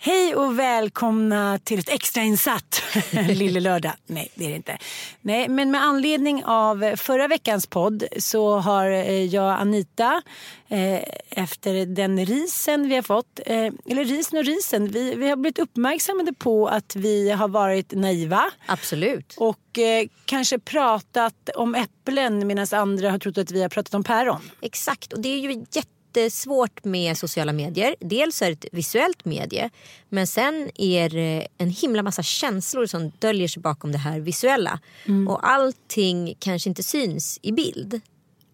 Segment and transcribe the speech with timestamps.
[0.00, 2.82] Hej och välkomna till ett extrainsatt
[3.28, 3.92] Lille Lördag.
[4.06, 4.78] Nej, det är det inte.
[5.20, 10.22] Nej, men med anledning av förra veckans podd så har eh, jag och Anita
[10.68, 15.36] eh, efter den risen vi har fått, eh, eller risen och risen, vi, vi har
[15.36, 18.50] blivit uppmärksammade på att vi har varit naiva.
[18.66, 19.34] Absolut.
[19.36, 24.04] Och eh, kanske pratat om äpplen medan andra har trott att vi har pratat om
[24.04, 24.50] päron.
[24.60, 27.94] Exakt, och det är ju jätte jättesvårt med sociala medier.
[28.00, 29.70] Dels är det ett visuellt medie
[30.08, 34.80] men sen är det en himla massa känslor som döljer sig bakom det här visuella.
[35.06, 35.28] Mm.
[35.28, 38.00] Och allting kanske inte syns i bild.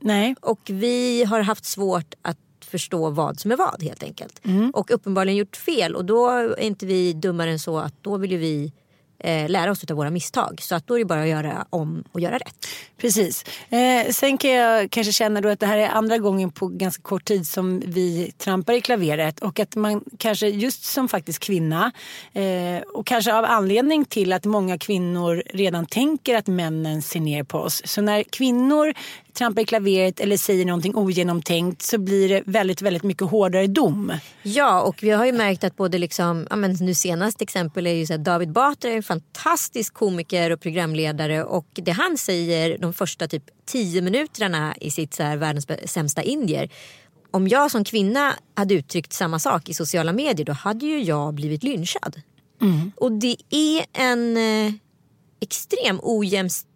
[0.00, 0.34] Nej.
[0.40, 4.40] Och vi har haft svårt att förstå vad som är vad helt enkelt.
[4.44, 4.70] Mm.
[4.70, 8.30] Och uppenbarligen gjort fel och då är inte vi dummare än så att då vill
[8.30, 8.72] ju vi
[9.18, 10.60] eh, lära oss av våra misstag.
[10.62, 12.66] Så att då är det bara att göra om och göra rätt.
[12.96, 13.44] Precis.
[13.68, 17.02] Eh, sen kan jag kanske känna då att det här är andra gången på ganska
[17.02, 21.92] kort tid som vi trampar i klaveret och att man kanske just som faktiskt kvinna
[22.32, 27.44] eh, och kanske av anledning till att många kvinnor redan tänker att männen ser ner
[27.44, 27.82] på oss.
[27.84, 28.94] Så när kvinnor
[29.34, 34.12] trampar i klaveret eller säger någonting ogenomtänkt så blir det väldigt, väldigt mycket hårdare dom.
[34.42, 37.92] Ja, och vi har ju märkt att både liksom, ja, men nu senast exempel är
[37.92, 42.78] ju så här, David Batra är en fantastisk komiker och programledare och det han säger
[42.78, 46.70] de första typ tio minuterna i sitt så här, världens sämsta indier
[47.30, 51.34] om jag som kvinna hade uttryckt samma sak i sociala medier då hade ju jag
[51.34, 52.22] blivit lynchad.
[52.62, 52.92] Mm.
[52.96, 54.72] Och det är en eh,
[55.40, 56.73] extrem ojämställdhet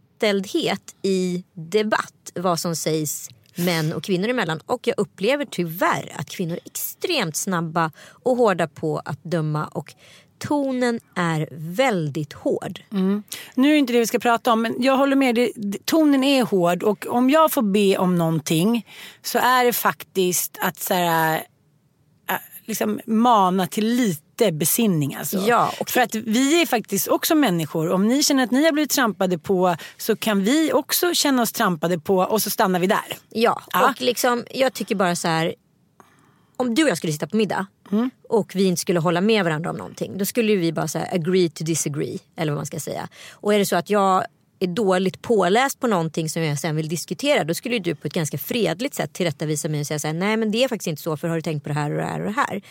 [1.03, 4.61] i debatt vad som sägs män och kvinnor emellan.
[4.67, 7.91] Och jag upplever tyvärr att kvinnor är extremt snabba
[8.23, 9.95] och hårda på att döma och
[10.39, 12.81] tonen är väldigt hård.
[12.93, 13.23] Mm.
[13.55, 15.53] Nu är det inte det vi ska prata om men jag håller med dig.
[15.85, 18.87] Tonen är hård och om jag får be om någonting
[19.23, 21.47] så är det faktiskt att så här,
[22.31, 25.15] äh, liksom mana till lite lite besinning.
[25.15, 25.39] Alltså.
[25.39, 25.91] Ja, och...
[25.91, 27.91] För att vi är faktiskt också människor.
[27.91, 31.53] Om ni känner att ni har blivit trampade på så kan vi också känna oss
[31.53, 33.17] trampade på och så stannar vi där.
[33.31, 33.91] Ja, ja.
[33.91, 35.55] och liksom, jag tycker bara så här.
[36.57, 38.11] Om du och jag skulle sitta på middag mm.
[38.29, 40.19] och vi inte skulle hålla med varandra om någonting.
[40.19, 42.19] Då skulle vi bara säga agree to disagree.
[42.37, 43.09] Eller vad man ska säga.
[43.33, 44.25] Och är det så att jag
[44.61, 48.13] är dåligt påläst på någonting som jag sen vill diskutera då skulle du på ett
[48.13, 51.03] ganska fredligt sätt tillrättavisa mig och säga så här, nej men det är faktiskt inte
[51.03, 52.63] så för har du tänkt på det här och det här och det här.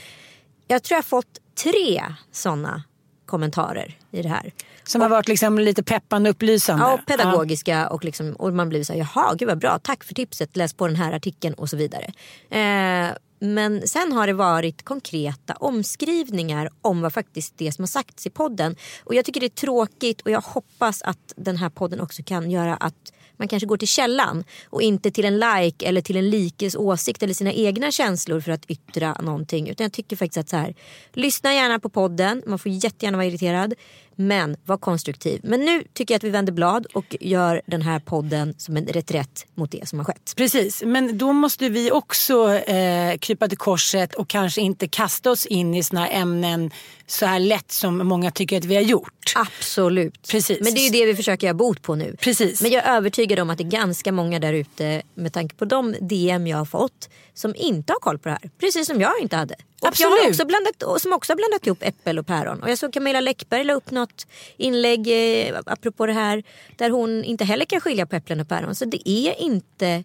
[0.67, 2.83] Jag tror jag fått tre sådana
[3.25, 4.53] kommentarer i det här.
[4.83, 6.85] Som och, har varit liksom lite peppande upplysande?
[6.85, 7.87] Ja, och pedagogiska ja.
[7.87, 10.73] och, liksom, och man blir så här, jaha gud vad bra, tack för tipset, läs
[10.73, 12.13] på den här artikeln och så vidare.
[12.49, 18.27] Eh, men sen har det varit konkreta omskrivningar om vad faktiskt det som har sagts
[18.27, 18.75] i podden.
[19.03, 22.51] Och jag tycker det är tråkigt och jag hoppas att den här podden också kan
[22.51, 26.29] göra att man kanske går till källan och inte till en like eller till en
[26.29, 29.69] likes åsikt eller sina egna känslor för att yttra någonting.
[29.69, 30.75] Utan jag tycker faktiskt att så här,
[31.13, 33.73] lyssna gärna på podden, man får jättegärna vara irriterad.
[34.19, 35.39] Men var konstruktiv.
[35.43, 38.85] Men nu tycker jag att vi vänder blad och gör den här podden som en
[38.85, 40.33] reträtt mot det som har skett.
[40.35, 45.45] Precis, men då måste vi också eh, krypa till korset och kanske inte kasta oss
[45.45, 46.71] in i såna här ämnen
[47.07, 49.33] så här lätt som många tycker att vi har gjort.
[49.35, 50.27] Absolut.
[50.27, 50.59] Precis.
[50.61, 52.15] Men det är ju det vi försöker göra bot på nu.
[52.19, 52.61] Precis.
[52.61, 55.65] Men jag är övertygad om att det är ganska många där ute med tanke på
[55.65, 58.49] de DM jag har fått som inte har koll på det här.
[58.59, 59.55] Precis som jag inte hade.
[59.81, 60.11] Och Absolut.
[60.17, 62.63] jag har också blandat, som också har blandat ihop äppel och päron.
[62.63, 66.43] Och jag såg Camilla Läckberg la upp något inlägg eh, apropå det här
[66.75, 68.75] där hon inte heller kan skilja på äpplen och päron.
[68.75, 70.03] Så det är inte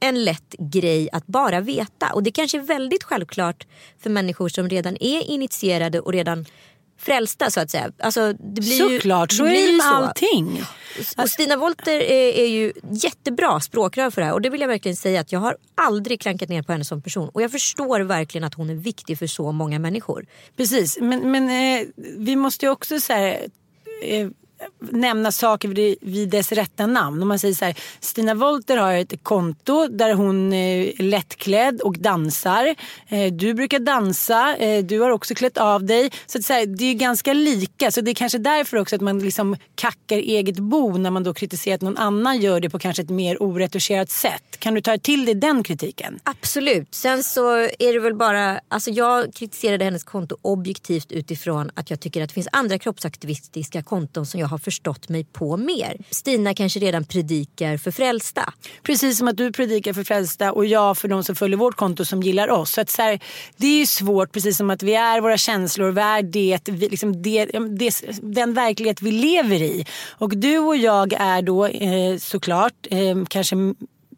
[0.00, 2.12] en lätt grej att bara veta.
[2.12, 3.66] Och det kanske är väldigt självklart
[3.98, 6.46] för människor som redan är initierade och redan
[6.98, 7.92] frälsta så att säga.
[7.98, 10.62] Alltså, det blir Såklart, ju, så är det med allting.
[11.16, 14.68] Och Stina Wolter är, är, ju jättebra språkrör för det här och det vill jag
[14.68, 18.00] verkligen säga att jag har aldrig klankat ner på henne som person och jag förstår
[18.00, 20.26] verkligen att hon är viktig för så många människor.
[20.56, 23.46] Precis, men, men eh, vi måste ju också så här,
[24.02, 24.28] eh,
[24.80, 27.22] nämna saker vid, vid dess rätta namn.
[27.22, 31.80] Om man säger så här, Stina Wolter har ett konto där hon eh, är lättklädd
[31.80, 32.74] och dansar.
[33.08, 36.10] Eh, du brukar dansa, eh, du har också klätt av dig.
[36.26, 37.90] Så, att så här, det är ganska lika.
[37.90, 41.34] Så det är kanske därför också att man liksom kackar eget bo när man då
[41.34, 44.56] kritiserar att någon annan gör det på kanske ett mer oretuscherat sätt.
[44.58, 46.20] Kan du ta till dig den kritiken?
[46.22, 46.94] Absolut.
[46.94, 52.00] Sen så är det väl bara, alltså jag kritiserade hennes konto objektivt utifrån att jag
[52.00, 55.96] tycker att det finns andra kroppsaktivistiska konton som jag har förstått mig på mer.
[56.10, 58.52] Stina kanske redan predikar för frälsta.
[58.82, 62.04] Precis som att du predikar för frälsta och jag för de som följer vårt konto
[62.04, 62.72] som gillar oss.
[62.72, 63.20] Så att så här,
[63.56, 66.88] det är ju svårt, precis som att vi är våra känslor, vi är det, vi,
[66.88, 67.44] liksom det,
[67.78, 69.86] det, den verklighet vi lever i.
[70.10, 73.56] Och du och jag är då eh, såklart eh, kanske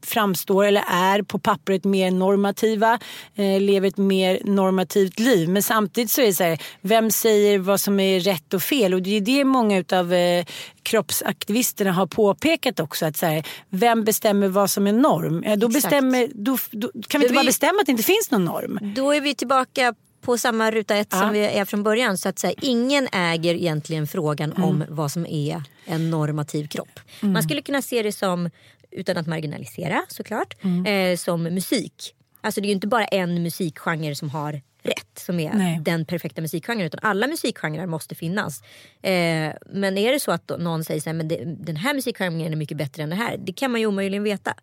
[0.02, 2.98] framstår eller är på pappret mer normativa,
[3.34, 5.48] eh, lever ett mer normativt liv.
[5.48, 8.94] Men samtidigt så är det så här, vem säger vad som är rätt och fel?
[8.94, 10.44] Och det är det många av eh,
[10.82, 13.06] kroppsaktivisterna har påpekat också.
[13.06, 15.42] Att så här, vem bestämmer vad som är norm?
[15.42, 18.44] Eh, då, bestämmer, då, då kan vi inte bara bestämma att det inte finns någon
[18.44, 18.78] norm?
[18.94, 21.20] Då är vi tillbaka på samma ruta ett ja.
[21.20, 22.18] som vi är från början.
[22.18, 24.64] Så att säga, ingen äger egentligen frågan mm.
[24.64, 27.00] om vad som är en normativ kropp.
[27.20, 27.32] Mm.
[27.32, 28.50] Man skulle kunna se det som
[28.90, 30.86] utan att marginalisera såklart, mm.
[30.86, 32.14] eh, som musik.
[32.40, 35.80] Alltså det är ju inte bara en musikgenre som har rätt som är Nej.
[35.82, 38.62] den perfekta musikgenren utan alla musikgenrer måste finnas.
[39.02, 42.52] Eh, men är det så att någon säger så här, men det, den här musikgenren
[42.52, 43.36] är mycket bättre än det här.
[43.38, 44.54] Det kan man ju omöjligen veta.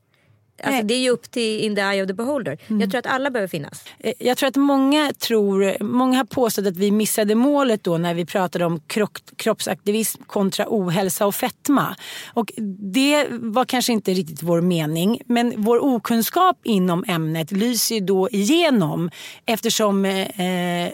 [0.63, 2.57] Alltså, det är ju upp till in the eye of the beholder.
[2.67, 2.81] Mm.
[2.81, 3.83] Jag tror att alla behöver finnas.
[3.99, 8.13] Eh, jag tror att många tror, många har påstått att vi missade målet då när
[8.13, 11.95] vi pratade om krock, kroppsaktivism kontra ohälsa och fetma.
[12.33, 12.51] Och
[12.93, 15.21] det var kanske inte riktigt vår mening.
[15.25, 19.09] Men vår okunskap inom ämnet lyser ju då igenom
[19.45, 20.89] eftersom eh,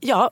[0.00, 0.30] ja,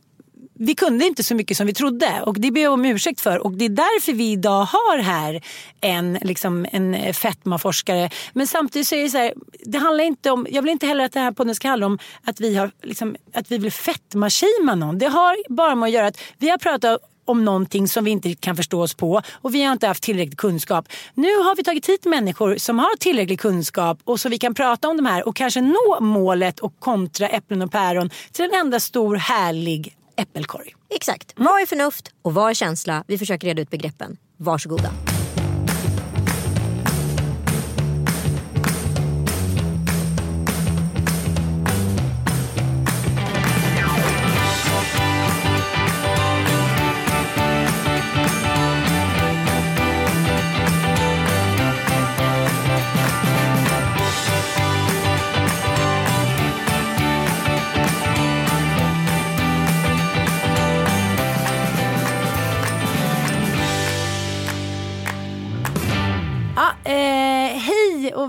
[0.63, 3.39] vi kunde inte så mycket som vi trodde och det ber jag om ursäkt för.
[3.39, 5.43] Och det är därför vi idag har här
[5.81, 8.11] en, liksom, en eh, fetmaforskare.
[8.33, 9.35] Men samtidigt så är det så här,
[9.65, 11.99] det handlar inte om, jag vill inte heller att den här podden ska handla om
[12.25, 14.99] att vi, har, liksom, att vi vill fetmashima någon.
[14.99, 18.35] Det har bara med att göra att vi har pratat om någonting som vi inte
[18.35, 20.89] kan förstå oss på och vi har inte haft tillräcklig kunskap.
[21.15, 24.89] Nu har vi tagit hit människor som har tillräcklig kunskap och så vi kan prata
[24.89, 28.81] om de här och kanske nå målet och kontra äpplen och päron till en enda
[28.81, 30.75] stor härlig äppelkorg.
[30.91, 31.33] Exakt.
[31.37, 33.05] Vad är förnuft och vad är känsla?
[33.07, 34.17] Vi försöker reda ut begreppen.
[34.37, 34.91] Varsågoda.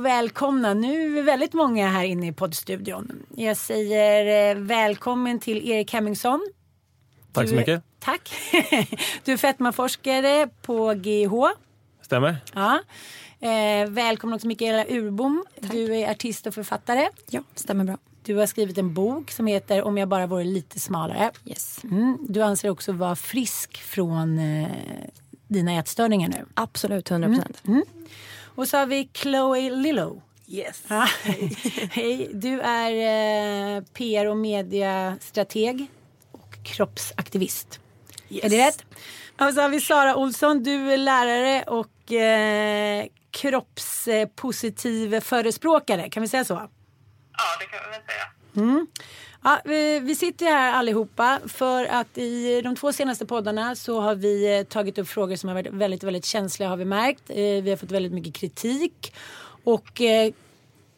[0.01, 0.73] Och välkomna.
[0.73, 3.25] Nu är vi väldigt många här inne i poddstudion.
[3.35, 6.47] Jag säger eh, välkommen till Erik Hemmingsson.
[7.31, 7.83] Tack så mycket.
[7.99, 8.31] Tack.
[9.23, 11.33] Du är fetmaforskare på GH.
[12.01, 12.37] Stämmer.
[12.53, 12.79] Ja.
[13.39, 15.45] Eh, välkommen också Mikaela Urbom.
[15.61, 15.71] Tack.
[15.71, 17.09] Du är artist och författare.
[17.29, 17.97] Ja, stämmer bra.
[18.23, 21.31] Du har skrivit en bok som heter Om jag bara vore lite smalare.
[21.45, 21.83] Yes.
[21.83, 22.17] Mm.
[22.29, 24.67] Du anser också vara frisk från eh,
[25.47, 26.45] dina ätstörningar nu.
[26.53, 27.61] Absolut, 100 procent.
[27.67, 27.75] Mm.
[27.75, 28.07] Mm.
[28.55, 30.21] Och så har vi Chloe Lillo.
[30.47, 30.83] Yes.
[31.91, 32.29] Hej.
[32.33, 32.91] Du är
[33.77, 35.87] eh, PR och mediastrateg
[36.31, 37.79] och kroppsaktivist.
[38.29, 38.43] Yes.
[38.45, 38.85] Är det rätt?
[39.39, 40.63] Och så har vi Sara Olsson.
[40.63, 46.09] Du är lärare och eh, kroppspositiv förespråkare.
[46.09, 46.53] Kan vi säga så?
[46.53, 46.69] Ja,
[47.59, 48.27] det kan vi väl säga.
[48.55, 48.87] Mm.
[49.43, 54.15] Ja, vi, vi sitter här allihopa för att i de två senaste poddarna så har
[54.15, 57.29] vi eh, tagit upp frågor som har varit väldigt, väldigt känsliga har vi märkt.
[57.29, 59.13] Eh, vi har fått väldigt mycket kritik
[59.63, 60.33] och eh,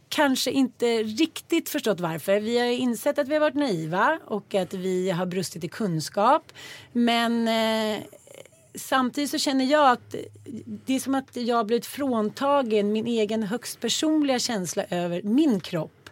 [0.10, 2.40] kanske inte riktigt förstått varför.
[2.40, 6.52] Vi har insett att vi har varit naiva och att vi har brustit i kunskap.
[6.92, 7.50] Men
[8.76, 10.16] samtidigt så känner jag att
[10.66, 15.60] det är som att jag har blivit fråntagen min egen högst personliga känsla över min
[15.60, 16.03] kropp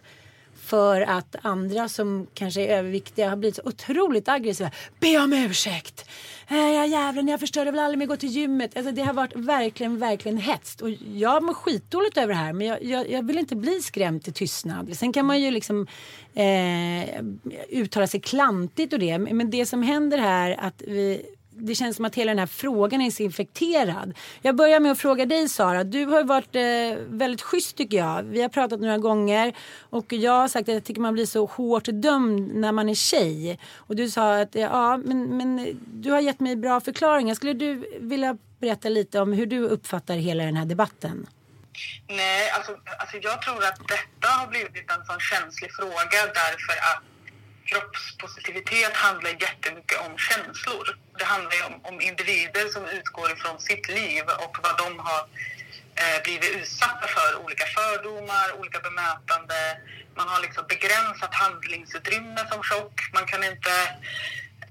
[0.72, 4.70] för att andra som kanske är överviktiga har blivit så otroligt aggressiva.
[5.00, 6.10] Be om ursäkt!
[6.48, 8.76] Äh, ja jävlar, jag förstörde väl aldrig mer gå till gymmet.
[8.76, 10.80] Alltså, det har varit verkligen, verkligen hetskt.
[10.80, 14.22] Och jag mår skitdåligt över det här men jag, jag, jag, vill inte bli skrämd
[14.22, 14.96] till tystnad.
[14.96, 15.86] Sen kan man ju liksom
[16.34, 17.20] eh,
[17.68, 19.18] uttala sig klantigt och det.
[19.18, 21.22] Men det som händer här att vi
[21.66, 24.14] det känns som att hela den här frågan är så infekterad.
[24.42, 25.84] Jag börjar med att fråga dig Sara.
[25.84, 28.22] Du har varit eh, väldigt schysst tycker jag.
[28.22, 29.56] Vi har pratat några gånger
[29.90, 32.94] och jag har sagt att jag tycker man blir så hårt dömd när man är
[32.94, 33.58] tjej.
[33.76, 37.34] Och du sa att ja, men, men du har gett mig bra förklaringar.
[37.34, 41.26] Skulle du vilja berätta lite om hur du uppfattar hela den här debatten.
[42.08, 47.11] Nej, alltså, alltså jag tror att detta har blivit en sån känslig fråga därför att
[47.72, 50.98] kroppspositivitet handlar jättemycket om känslor.
[51.18, 55.22] Det handlar ju om, om individer som utgår ifrån sitt liv och vad de har
[56.02, 57.30] eh, blivit utsatta för.
[57.44, 59.58] Olika fördomar, olika bemötande.
[60.16, 62.96] Man har liksom begränsat handlingsutrymme som tjock.
[63.16, 63.74] Man kan inte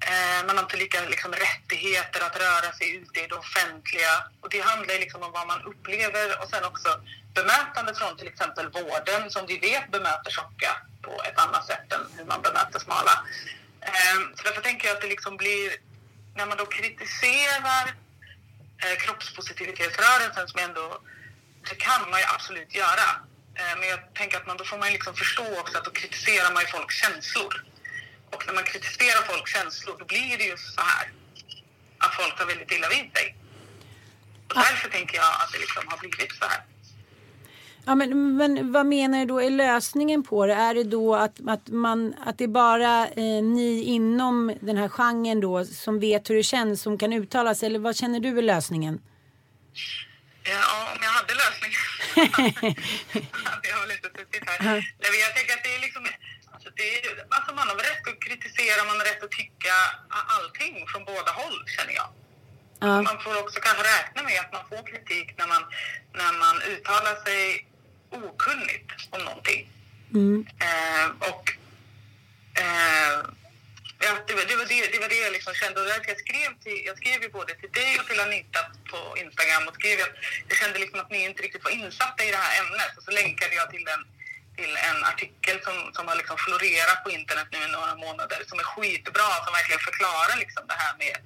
[0.10, 4.14] eh, man har inte lika liksom, rättigheter att röra sig ute i det offentliga.
[4.42, 6.90] Och det handlar liksom om vad man upplever och sen också
[7.34, 12.06] bemötandet från till exempel vården som vi vet bemöter tjocka på ett annat sätt än
[12.18, 13.26] hur man bemöter smala.
[13.82, 15.72] Eh, så därför tänker jag att det liksom blir,
[16.36, 17.86] när man då kritiserar
[18.84, 21.02] eh, kroppspositivitetsrörelsen som ändå,
[21.70, 23.08] det kan man ju absolut göra.
[23.56, 26.54] Eh, men jag tänker att man, då får man liksom förstå också att då kritiserar
[26.54, 27.66] man ju folks känslor.
[28.32, 31.12] Och när man kritiserar folks känslor då blir det ju så här
[31.98, 33.36] att folk tar väldigt illa vid sig.
[34.48, 36.62] Och därför tänker jag att det liksom har blivit så här.
[37.86, 40.54] Ja, men, men vad menar du då är lösningen på det?
[40.54, 44.90] Är det då att, att, man, att det är bara eh, ni inom den här
[44.90, 47.66] genren då som vet hur det känns som kan uttala sig?
[47.68, 49.02] Eller vad känner du är lösningen?
[50.44, 51.80] Ja, om jag hade lösningen
[53.52, 54.60] hade jag väl inte suttit här.
[54.64, 56.04] Nej, jag tänker att det är liksom
[56.76, 59.76] det är, alltså man har rätt att kritisera, man har rätt att tycka
[60.38, 62.10] allting från båda håll känner jag.
[62.80, 63.02] Ja.
[63.02, 65.64] Man får också kanske räkna med att man får kritik när man,
[66.22, 67.68] när man uttalar sig
[68.12, 69.70] okunnigt om någonting.
[70.14, 70.48] Mm.
[70.68, 71.44] Eh, och
[72.64, 73.18] eh,
[74.06, 75.82] ja, det, var, det, var det, det var det jag liksom kände.
[75.82, 79.68] Och jag, skrev till, jag skrev ju både till dig och till Anita på Instagram
[79.68, 80.16] och skrev att
[80.50, 82.98] jag kände liksom att ni inte riktigt var insatta i det här ämnet.
[82.98, 84.02] Och så länkade jag till den
[84.58, 88.60] till en artikel som, som har liksom florerat på internet nu i några månader som
[88.60, 91.18] är skitbra, som verkligen förklarar liksom det här med,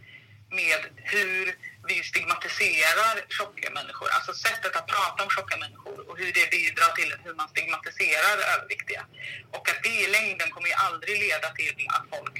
[0.59, 0.79] med
[1.13, 1.43] hur
[1.87, 4.09] vi stigmatiserar tjocka människor.
[4.15, 5.84] Alltså sättet att prata om tjocka människor
[6.15, 9.05] och hur det bidrar till hur man stigmatiserar överviktiga.
[9.51, 12.35] Och att det i längden kommer ju aldrig leda till att folk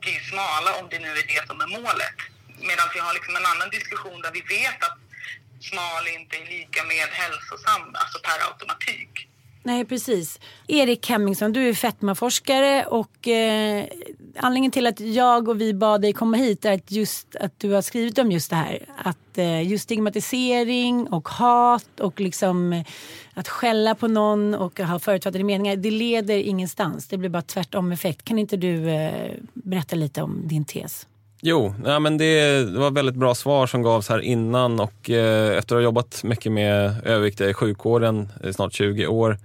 [0.00, 2.18] blir smala om det nu är det som är målet.
[2.70, 4.98] Medan vi har liksom en annan diskussion där vi vet att
[5.60, 9.25] smal inte är lika med hälsosam, alltså per automatik.
[9.66, 10.40] Nej, precis.
[10.66, 13.84] Erik Hemmingsson, du är fetmaforskare och eh,
[14.36, 17.72] anledningen till att jag och vi bad dig komma hit är att just att du
[17.72, 18.86] har skrivit om just det här.
[18.96, 22.86] Att eh, just stigmatisering och hat och liksom eh,
[23.34, 27.08] att skälla på någon och ha förutfattade meningar, det leder ingenstans.
[27.08, 28.24] Det blir bara tvärtom effekt.
[28.24, 31.06] Kan inte du eh, berätta lite om din tes?
[31.40, 35.58] Jo, ja, men det, det var väldigt bra svar som gavs här innan och eh,
[35.58, 39.38] efter att ha jobbat mycket med överviktiga i sjukvården i snart 20 år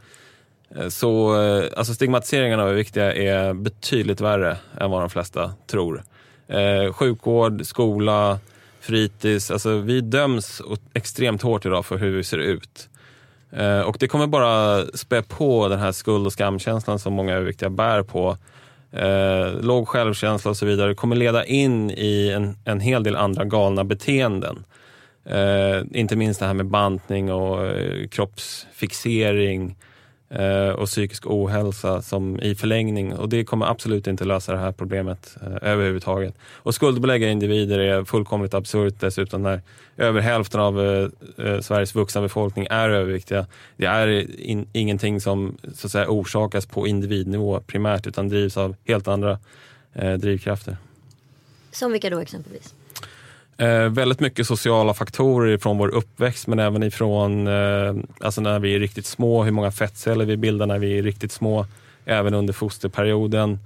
[0.75, 6.03] eh, så eh, alltså stigmatiseringen av överviktiga är betydligt värre än vad de flesta tror.
[6.48, 8.39] Eh, sjukvård, skola,
[8.79, 10.62] fritids, alltså vi döms
[10.93, 12.89] extremt hårt idag för hur vi ser ut.
[13.51, 17.69] Eh, och det kommer bara spä på den här skuld och skamkänslan som många överviktiga
[17.69, 18.38] bär på
[18.91, 23.45] eh, låg självkänsla och så vidare kommer leda in i en, en hel del andra
[23.45, 24.63] galna beteenden.
[25.25, 29.75] Eh, inte minst det här med bantning och eh, kroppsfixering eh,
[30.33, 33.13] Eh, och psykisk ohälsa som i förlängning.
[33.13, 36.35] Och det kommer absolut inte lösa det här problemet eh, överhuvudtaget.
[36.55, 39.61] Och skuldbelägga individer är fullkomligt absurt dessutom när
[39.97, 41.09] över hälften av eh,
[41.45, 43.45] eh Sveriges vuxna befolkning är överviktiga.
[43.77, 48.75] Det är in, ingenting som så att säga, orsakas på individnivå primärt utan drivs av
[48.88, 49.39] helt andra
[49.93, 50.77] eh, drivkrafter.
[51.71, 52.73] Som vilka då exempelvis?
[53.58, 58.75] Eh, väldigt mycket sociala faktorer från vår uppväxt men även ifrån eh, alltså när vi
[58.75, 61.65] är riktigt små, hur många fettceller vi bildar när vi är riktigt små,
[62.05, 63.60] även under fosterperioden.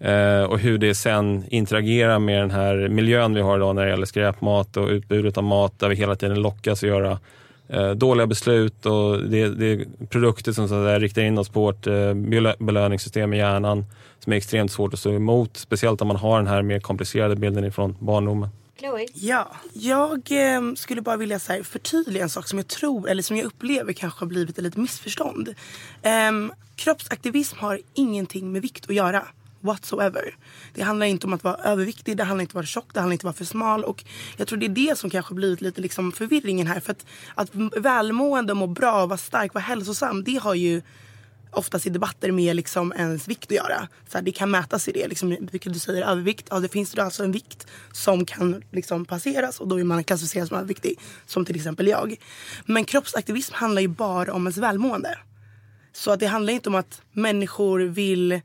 [0.00, 3.90] Eh, och hur det sen interagerar med den här miljön vi har idag när det
[3.90, 7.18] gäller skräpmat och utbudet av mat där vi hela tiden lockas att göra
[7.68, 11.48] eh, dåliga beslut och det, det är produkter som så att säga, riktar in oss
[11.48, 12.14] på vårt eh,
[12.58, 13.84] belöningssystem i hjärnan
[14.18, 15.56] som är extremt svårt att stå emot.
[15.56, 18.48] Speciellt om man har den här mer komplicerade bilden ifrån barndomen.
[18.78, 19.06] Chloe?
[19.14, 23.22] Ja, jag eh, skulle bara vilja så här, förtydliga en sak som jag tror, eller
[23.22, 25.54] som jag upplever kanske har blivit ett litet missförstånd.
[26.02, 26.32] Eh,
[26.76, 29.26] kroppsaktivism har ingenting med vikt att göra
[29.60, 30.34] whatsoever.
[30.74, 33.00] Det handlar inte om att vara överviktig, det handlar inte om att vara tjock, det
[33.00, 33.84] handlar inte om att vara för smal.
[33.84, 34.04] Och
[34.36, 36.80] jag tror det är det som kanske blivit lite liksom förvirringen här.
[36.80, 40.82] För att, att välmående, må bra, vara stark, vara hälsosam, det har ju
[41.50, 43.88] oftast i debatter med liksom ens vikt att göra.
[44.08, 45.08] Så här, det kan mätas i det.
[45.08, 49.04] Liksom, vilket du säger övervikt, ja, det finns då alltså en vikt som kan liksom
[49.04, 51.00] passeras och då är man klassificerad som överviktig.
[51.26, 52.16] Som till exempel jag.
[52.66, 55.18] Men kroppsaktivism handlar ju bara om ens välmående.
[55.92, 58.40] Så att det handlar inte om att människor vill,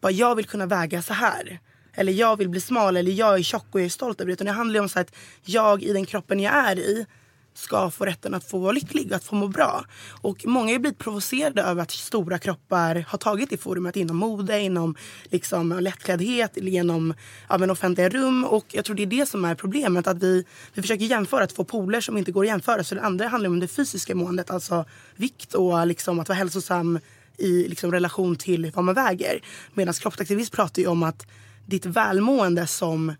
[0.00, 1.60] bara jag vill kunna väga så här.
[1.94, 4.32] eller jag vill bli smal eller jag är tjock och jag är stolt över det.
[4.32, 7.06] Utan det handlar ju om så här, att jag i den kroppen jag är i
[7.54, 9.84] ska få rätten att få vara lycklig, att få må bra.
[10.10, 14.60] Och många har blivit provocerade över att stora kroppar har tagit det forumet inom mode,
[14.60, 14.94] inom
[15.24, 17.14] liksom lättkläddhet, genom
[17.48, 18.44] ja, men offentliga rum.
[18.44, 20.06] Och jag tror det är det som är problemet.
[20.06, 20.44] Att vi,
[20.74, 22.84] vi försöker jämföra två poler som inte går att jämföra.
[22.84, 24.84] Så det andra handlar om det fysiska måendet, alltså
[25.16, 26.98] vikt och liksom att vara hälsosam
[27.38, 29.42] i liksom relation till vad man väger.
[29.74, 31.26] Medan kroppsaktivism pratar ju om att
[31.66, 33.14] ditt välmående som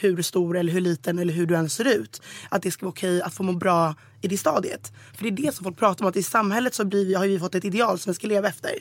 [0.00, 2.22] hur stor eller hur liten eller hur du än ser ut.
[2.48, 4.92] Att det ska vara okej att få må bra i det stadiet.
[5.14, 7.38] För det är det som folk pratar om, att i samhället så vi, har vi
[7.38, 8.72] fått ett ideal som vi ska leva efter.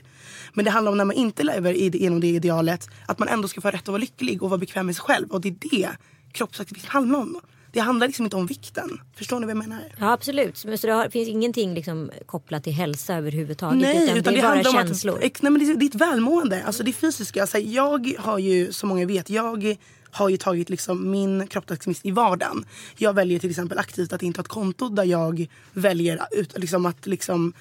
[0.53, 3.61] Men det handlar om när man inte lever genom det idealet, att man ändå ska
[3.61, 5.31] få rätt att vara lycklig och vara bekväm med sig själv.
[5.31, 5.89] Och det är det
[6.31, 7.41] kroppsaktivism handlar om.
[7.71, 8.99] Det handlar liksom inte om vikten.
[9.15, 9.83] Förstår ni vad jag menar?
[9.99, 10.57] Ja absolut.
[10.57, 13.81] Så det har, finns ingenting liksom kopplat till hälsa överhuvudtaget?
[13.81, 15.15] Nej, utan, utan det det, handlar om känslor?
[15.15, 17.41] att, nej, men det är ditt välmående, alltså det fysiska.
[17.41, 19.77] Alltså, jag har ju, som många vet, jag
[20.15, 22.65] har ju tagit liksom min kroppsaktivism i vardagen.
[22.97, 26.85] Jag väljer till exempel aktivt att inte ha ett konto där jag väljer ut, liksom,
[26.85, 27.53] att liksom,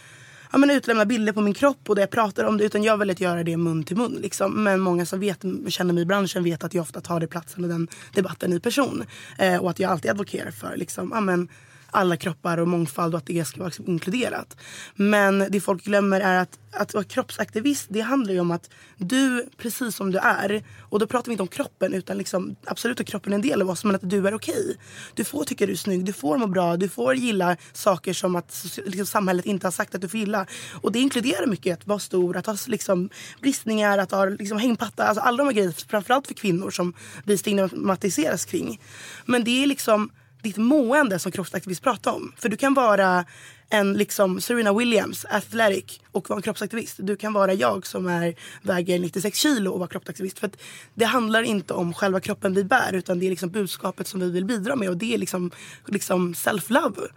[0.52, 2.64] ja, men utlämna bilder på min kropp och där jag pratar om det.
[2.64, 4.18] Utan jag väljer att göra det mun till mun.
[4.22, 4.64] Liksom.
[4.64, 7.64] Men många som vet, känner mig i branschen vet att jag ofta tar det platsen
[7.64, 9.04] och den debatten i person.
[9.38, 11.48] Eh, och att jag alltid advokerar för liksom, ja, men,
[11.94, 14.56] alla kroppar och mångfald och att det ska vara liksom inkluderat.
[14.94, 19.48] Men det folk glömmer är att, att vara kroppsaktivist det handlar ju om att du,
[19.56, 23.06] precis som du är, och då pratar vi inte om kroppen utan liksom, absolut att
[23.06, 24.76] kroppen är en del av oss men att du är okej.
[25.14, 28.36] Du får tycka du är snygg, du får må bra, du får gilla saker som
[28.36, 30.46] att liksom, samhället inte har sagt att du får gilla.
[30.82, 33.10] Och det inkluderar mycket att vara stor, att ha liksom,
[33.40, 37.38] bristningar, att ha liksom, hängpatta, alltså alla de här grejerna, framförallt för kvinnor som vi
[37.38, 38.80] stigmatiseras kring.
[39.26, 40.10] Men det är liksom
[40.44, 42.32] ditt mående som kroppsaktivist pratar om.
[42.38, 43.24] För du kan vara
[43.70, 46.96] en liksom Serena Williams, athletic och vara en kroppsaktivist.
[46.98, 50.38] Du kan vara jag som är, väger 96 kilo och vara kroppsaktivist.
[50.38, 50.50] För
[50.94, 54.30] det handlar inte om själva kroppen vi bär utan det är liksom budskapet som vi
[54.30, 55.50] vill bidra med och det är liksom,
[55.86, 57.08] liksom self-love.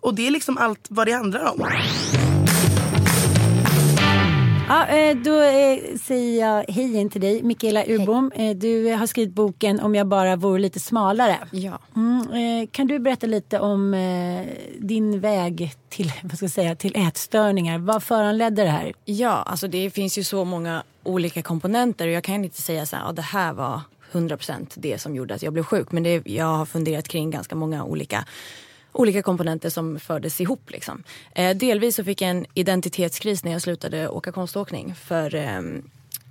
[0.00, 1.68] Och det är liksom allt vad det handlar om.
[4.68, 8.32] Ja, eh, då eh, säger jag hej igen till dig, Mikaela Urbom.
[8.34, 11.38] Eh, Du har skrivit boken Om jag bara vore lite smalare.
[11.50, 11.78] Ja.
[11.96, 13.90] Mm, kan du berätta lite om
[14.78, 17.78] din väg till, vad ska jag säga, till ätstörningar?
[17.78, 18.92] Vad föranledde det här?
[19.04, 22.96] Ja, alltså det finns ju så många olika komponenter och jag kan inte säga så
[22.96, 23.80] här, ja, det här var
[24.12, 25.92] 100% det som gjorde att jag blev sjuk.
[25.92, 28.24] Men det, jag har funderat kring ganska många olika
[28.92, 30.70] olika komponenter som fördes ihop.
[30.70, 31.02] Liksom.
[31.34, 34.94] Eh, delvis så fick jag en identitetskris när jag slutade åka konståkning.
[34.94, 35.60] För eh,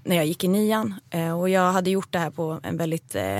[0.03, 0.93] när jag gick i nian.
[1.09, 3.37] Eh, och jag hade gjort det här på en väldigt eh,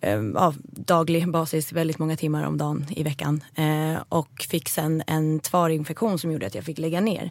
[0.00, 3.44] eh, ja, daglig basis, väldigt många timmar om dagen i veckan.
[3.54, 7.30] Eh, och fick sen en tvarinfektion som gjorde att jag fick lägga ner.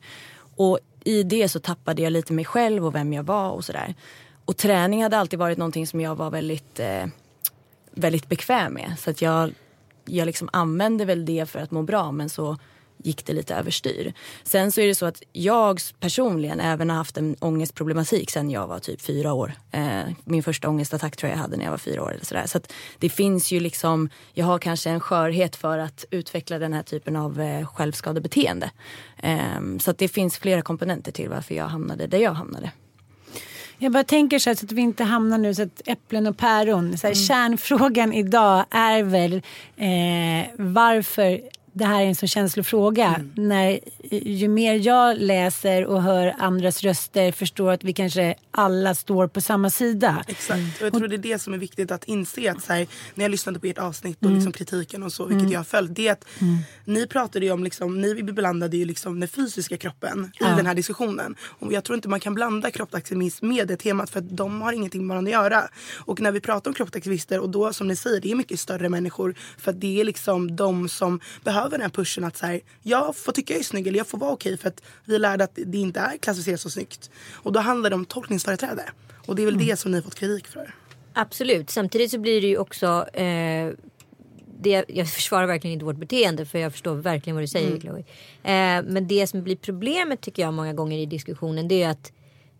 [0.55, 3.95] Och i det så tappade jag lite mig själv och vem jag var och sådär.
[4.45, 7.05] Och träning hade alltid varit någonting som jag var väldigt, eh,
[7.91, 8.95] väldigt bekväm med.
[8.99, 9.53] Så att jag
[10.07, 12.57] jag liksom använde väl det för att må bra men så
[12.97, 14.13] gick det lite överstyr.
[14.43, 18.67] Sen så är det så att jag personligen även har haft en ångestproblematik sen jag
[18.67, 19.53] var typ fyra år.
[19.71, 22.13] Eh, min första ångestattack tror jag jag hade när jag var fyra år.
[22.13, 22.45] Eller sådär.
[22.45, 26.73] Så att det finns ju liksom, jag har kanske en skörhet för att utveckla den
[26.73, 28.71] här typen av eh, självskadebeteende.
[29.17, 32.71] Eh, så att det finns flera komponenter till varför jag hamnade där jag hamnade.
[33.79, 36.37] Jag bara tänker så, här, så att vi inte hamnar nu så att äpplen och
[36.37, 36.97] päron.
[36.97, 37.25] Så här, mm.
[37.25, 39.33] Kärnfrågan idag är väl
[39.77, 41.41] eh, varför
[41.77, 43.07] det här är en så känslig fråga.
[43.07, 43.47] Mm.
[43.47, 43.79] När,
[44.11, 49.41] ju mer jag läser och hör andras röster förstår att vi kanske alla står på
[49.41, 50.23] samma sida.
[50.27, 50.81] Exakt.
[50.81, 52.51] Och jag tror det är det som är viktigt att inse.
[52.51, 54.35] Att så här, när jag lyssnade på ert avsnitt och mm.
[54.35, 55.51] liksom kritiken och så, vilket mm.
[55.51, 55.95] jag har följt.
[55.95, 56.57] Det är att mm.
[56.85, 60.53] ni pratade ju om, liksom, ni blandade ju liksom den fysiska kroppen ja.
[60.53, 61.35] i den här diskussionen.
[61.59, 64.73] Och jag tror inte man kan blanda kroppsaktivism med det temat för att de har
[64.73, 65.69] ingenting med varandra att göra.
[65.95, 68.89] Och när vi pratar om kroppsaktivister och då som ni säger, det är mycket större
[68.89, 69.35] människor.
[69.57, 73.15] För att det är liksom de som behöver behöver den pushen att så här, jag
[73.15, 75.59] får tycka jag är snygg eller jag får vara okej för att vi lärde att
[75.65, 77.09] det inte är klassificerat så snyggt.
[77.33, 78.83] Och då handlar det om tolkningsföreträde.
[79.25, 79.67] Och det är väl mm.
[79.67, 80.75] det som ni har fått kritik för.
[81.13, 83.71] Absolut, samtidigt så blir det ju också eh,
[84.59, 87.81] det, jag försvarar verkligen inte vårt beteende för jag förstår verkligen vad du säger mm.
[87.81, 87.99] Chloe.
[88.43, 92.11] Eh, men det som blir problemet tycker jag många gånger i diskussionen det är att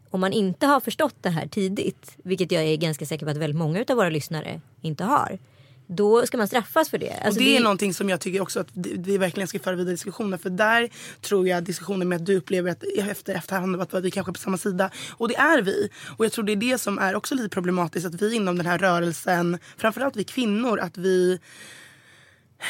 [0.09, 3.37] om man inte har förstått det här tidigt, vilket jag är ganska säker på att
[3.37, 5.39] väldigt många av våra lyssnare inte har
[5.87, 7.11] då ska man straffas för det.
[7.11, 9.75] Alltså och det, det är någonting som jag tycker också att vi verkligen ska föra
[9.75, 10.37] vidare diskussioner.
[10.37, 10.89] För där
[11.21, 14.39] tror jag diskussionen med att du upplever att efter efterhand att vi kanske är på
[14.39, 14.89] samma sida.
[15.11, 15.89] Och det är vi.
[16.17, 18.05] Och jag tror det är det som är också lite problematiskt.
[18.05, 21.39] Att vi inom den här rörelsen, framförallt vi kvinnor, att vi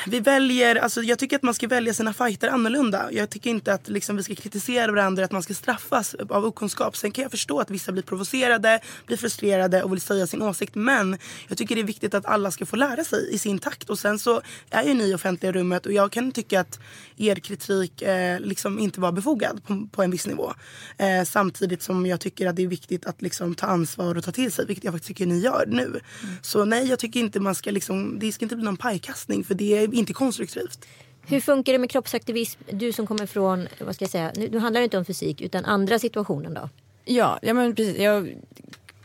[0.08, 3.10] vi väljer, alltså jag tycker att man ska välja sina fighter annorlunda.
[3.12, 6.98] Jag tycker inte att liksom, vi ska kritisera varandra, att man ska straffas av okunskap.
[6.98, 10.76] Sen kan jag förstå att vissa blir provocerade, blir frustrerade och vill säga sin åsikt.
[10.76, 13.90] Men jag tycker det är viktigt att alla ska få lära sig i sin takt.
[13.90, 16.80] Och sen så är ju ni offentliga rummet och jag kan tycka att
[17.18, 20.54] er kritik eh, liksom inte var befogad på, på en viss nivå.
[20.98, 24.32] Eh, samtidigt som jag tycker att det är viktigt att liksom, ta ansvar och ta
[24.32, 25.84] till sig, vilket jag faktiskt tycker ni gör nu.
[25.84, 26.02] Mm.
[26.42, 29.54] Så nej, jag tycker inte man ska liksom, det ska inte bli någon pajkastning för
[29.54, 30.86] det är inte konstruktivt.
[31.28, 32.60] Hur funkar det med kroppsaktivism?
[32.72, 35.42] Du som kommer från, vad ska jag säga, nu, nu handlar det inte om fysik
[35.42, 36.70] utan andra situationen då?
[37.06, 37.98] Ja, ja men precis.
[37.98, 38.36] Jag,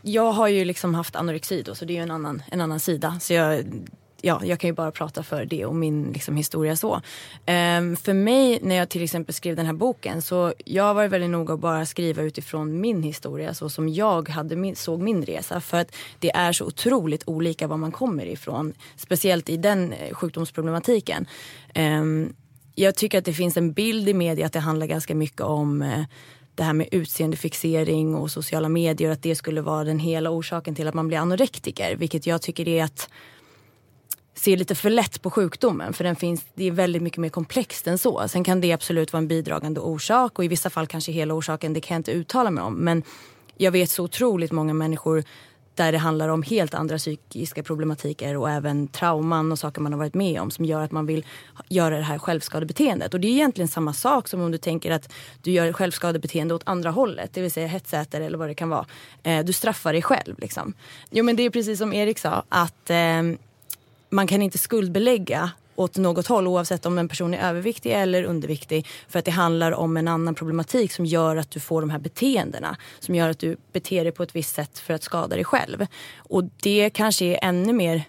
[0.01, 2.79] jag har ju liksom haft anorexi då så det är ju en annan, en annan
[2.79, 3.19] sida.
[3.21, 3.63] Så jag
[4.25, 6.93] ja, jag kan ju bara prata för det och min liksom, historia så.
[6.95, 11.29] Um, för mig när jag till exempel skrev den här boken så jag var väldigt
[11.29, 15.61] noga att bara skriva utifrån min historia så som jag hade min, såg min resa.
[15.61, 18.73] För att det är så otroligt olika var man kommer ifrån.
[18.95, 21.25] Speciellt i den eh, sjukdomsproblematiken.
[21.75, 22.35] Um,
[22.75, 25.81] jag tycker att det finns en bild i media att det handlar ganska mycket om
[25.81, 26.03] uh,
[26.55, 30.87] det här med utseendefixering och sociala medier, att det skulle vara den hela orsaken till
[30.87, 31.95] att man blir anorektiker.
[31.95, 33.09] Vilket jag tycker är att
[34.35, 37.87] ser lite för lätt på sjukdomen för den finns, det är väldigt mycket mer komplext
[37.87, 38.27] än så.
[38.27, 41.73] Sen kan det absolut vara en bidragande orsak och i vissa fall kanske hela orsaken,
[41.73, 42.73] det kan jag inte uttala mig om.
[42.73, 43.03] Men
[43.57, 45.23] jag vet så otroligt många människor
[45.75, 49.99] där det handlar om helt andra psykiska problematiker och även trauman och saker man har
[49.99, 51.25] varit med om som gör att man vill
[51.69, 53.13] göra det här självskadebeteendet.
[53.13, 56.61] Och det är egentligen samma sak som om du tänker att du gör självskadebeteende åt
[56.65, 58.85] andra hållet, det vill säga hetsäter eller vad det kan vara.
[59.23, 60.73] Eh, du straffar dig själv liksom.
[61.09, 63.21] Jo men det är precis som Erik sa att eh,
[64.13, 68.87] man kan inte skuldbelägga åt något håll oavsett om en person är överviktig eller underviktig.
[69.07, 71.99] För att det handlar om en annan problematik som gör att du får de här
[71.99, 72.77] beteendena.
[72.99, 75.85] Som gör att du beter dig på ett visst sätt för att skada dig själv.
[76.17, 78.03] Och det kanske är ännu mer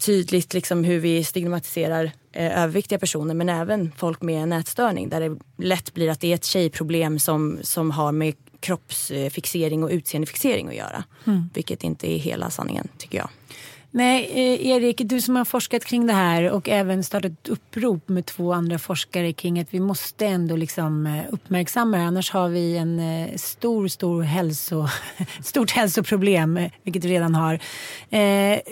[0.00, 5.38] tydligt liksom hur vi stigmatiserar eh, överviktiga personer men även folk med nätstörning där det
[5.64, 10.74] lätt blir att det är ett tjejproblem som, som har med kroppsfixering och utseendefixering att
[10.74, 11.04] göra.
[11.26, 11.50] Mm.
[11.54, 13.28] Vilket inte är hela sanningen tycker jag.
[13.90, 18.26] Nej, eh, Erik, du som har forskat kring det här och även startat upprop med
[18.26, 22.02] två andra forskare kring att vi måste ändå liksom eh, uppmärksamma det.
[22.02, 24.88] Annars har vi en eh, stor, stor hälso,
[25.42, 27.58] stort hälsoproblem, vilket vi redan har.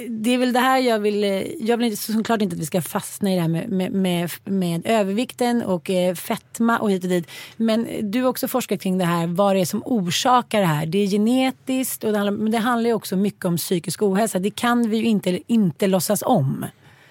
[0.09, 1.46] Det är väl det här jag vill...
[1.61, 4.83] Jag vill såklart inte att vi ska fastna i det här med, med, med, med
[4.87, 7.31] övervikten och fetma och hit och dit.
[7.57, 10.87] Men du har också forskat kring det här, vad det är som orsakar det här.
[10.87, 14.38] Det är genetiskt, och det handlar, men det handlar också mycket om psykisk ohälsa.
[14.38, 16.66] Det kan vi inte, inte låtsas om.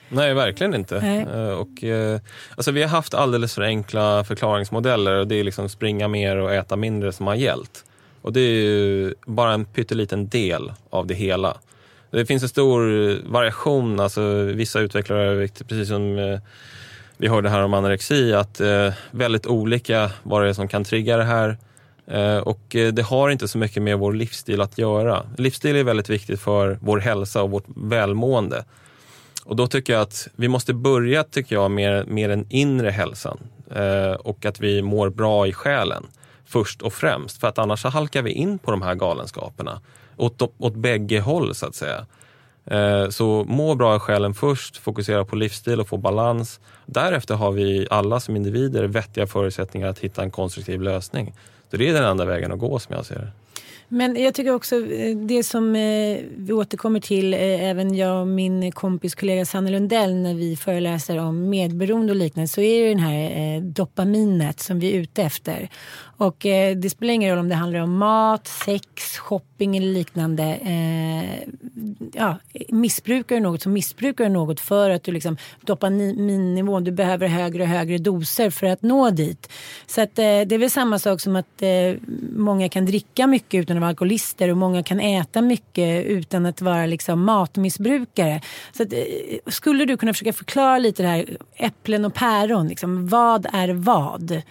[0.10, 1.00] Nej, verkligen inte.
[1.02, 1.22] Nej.
[1.22, 2.20] Eh, och, eh,
[2.56, 6.54] alltså, vi har haft alldeles för enkla förklaringsmodeller och det är liksom springa mer och
[6.54, 7.86] äta mindre som har gällt.
[8.22, 11.58] Och det är ju bara en pytteliten del av det hela.
[12.12, 16.40] Det finns en stor variation, alltså vissa utvecklar övervikt, precis som eh,
[17.18, 18.62] vi hörde här om anorexi, att
[19.12, 21.58] väldigt olika vad det är som kan trigga det här.
[22.08, 25.24] Eh, och eh, det har inte så mycket med vår livsstil att göra.
[25.38, 28.66] Livsstil är väldigt viktigt för vår hälsa och vårt välmående.
[29.46, 33.38] Och då tycker jag att vi måste börja tycker jag, med, med den inre hälsan
[33.76, 36.04] eh, och att vi mår bra i själen
[36.46, 37.40] först och främst.
[37.40, 39.82] För att annars så halkar vi in på de här galenskaperna
[40.18, 42.06] åt, åt bägge håll så att säga.
[43.10, 46.60] Så må bra i själen först, fokusera på livsstil och få balans.
[46.86, 51.34] Därefter har vi alla som individer vettiga förutsättningar att hitta en konstruktiv lösning.
[51.76, 53.32] Så det är den enda vägen att gå som jag ser det.
[53.88, 58.28] Men jag tycker också eh, det som eh, vi återkommer till, eh, även jag och
[58.28, 62.90] min kompis kollega Sanne Lundell när vi föreläser om medberoende och liknande så är det
[62.90, 65.70] den här dopaminet som vi är ute efter.
[66.18, 66.38] Och
[66.76, 70.44] det spelar ingen roll om det handlar om mat, sex, shopping eller liknande.
[70.44, 71.50] Eh,
[72.14, 72.38] ja,
[72.70, 77.64] missbrukar du något så missbrukar du något för att du liksom dopaminnivån, du behöver högre
[77.64, 79.52] och högre doser för att nå dit.
[79.88, 81.94] Så att, eh, det är väl samma sak som att eh,
[82.36, 86.62] många kan dricka mycket utan att vara alkoholister och många kan äta mycket utan att
[86.62, 88.42] vara liksom matmissbrukare.
[88.72, 89.00] Så att, eh,
[89.48, 94.42] skulle du kunna försöka förklara lite det här äpplen och päron, liksom, vad är vad?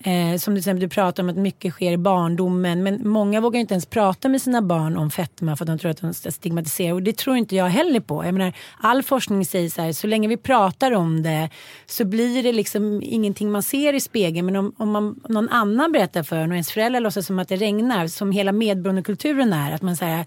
[0.00, 3.60] Eh, som till exempel du pratar om att mycket sker i barndomen men många vågar
[3.60, 6.92] inte ens prata med sina barn om fetma för att de tror att de stigmatiserar.
[6.92, 8.24] och det tror inte jag heller på.
[8.24, 11.50] Jag menar, all forskning säger så här, så länge vi pratar om det
[11.86, 15.92] så blir det liksom ingenting man ser i spegeln men om, om man, någon annan
[15.92, 19.72] berättar för en och ens föräldrar låtsas som att det regnar som hela medberoendekulturen är
[19.72, 20.26] att man säger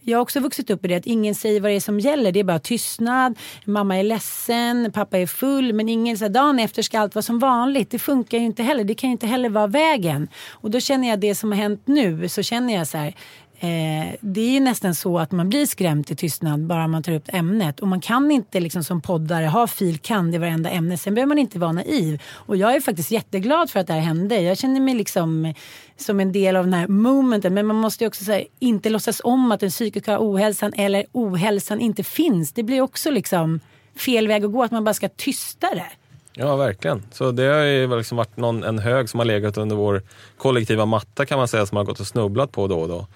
[0.00, 2.32] jag har också vuxit upp i det att ingen säger vad det är som gäller.
[2.32, 5.72] Det är bara tystnad, mamma är ledsen, pappa är full.
[5.72, 7.90] Men ingen säger dagen efter ska allt vara som vanligt.
[7.90, 8.84] Det funkar ju inte heller.
[8.84, 10.28] Det kan ju inte heller vara vägen.
[10.50, 13.14] Och då känner jag det som har hänt nu så känner jag så här
[13.60, 17.12] Eh, det är ju nästan så att man blir skrämd till tystnad bara man tar
[17.12, 17.80] upp ämnet.
[17.80, 19.98] Och man kan inte liksom som poddare ha fil.
[19.98, 20.98] kand i varenda ämne.
[20.98, 22.22] Sen behöver man inte vara naiv.
[22.32, 24.40] Och jag är faktiskt jätteglad för att det här hände.
[24.40, 25.54] Jag känner mig liksom
[25.96, 27.54] som en del av den här momenten.
[27.54, 31.80] Men man måste ju också här, inte låtsas om att den psykiska ohälsan eller ohälsan
[31.80, 32.52] inte finns.
[32.52, 33.60] Det blir också liksom
[33.96, 34.62] fel väg att gå.
[34.62, 35.90] Att man bara ska tysta det.
[36.32, 37.02] Ja, verkligen.
[37.12, 40.02] Så det har ju liksom varit någon, en hög som har legat under vår
[40.36, 43.06] kollektiva matta kan man säga, som har gått och snubblat på då och då.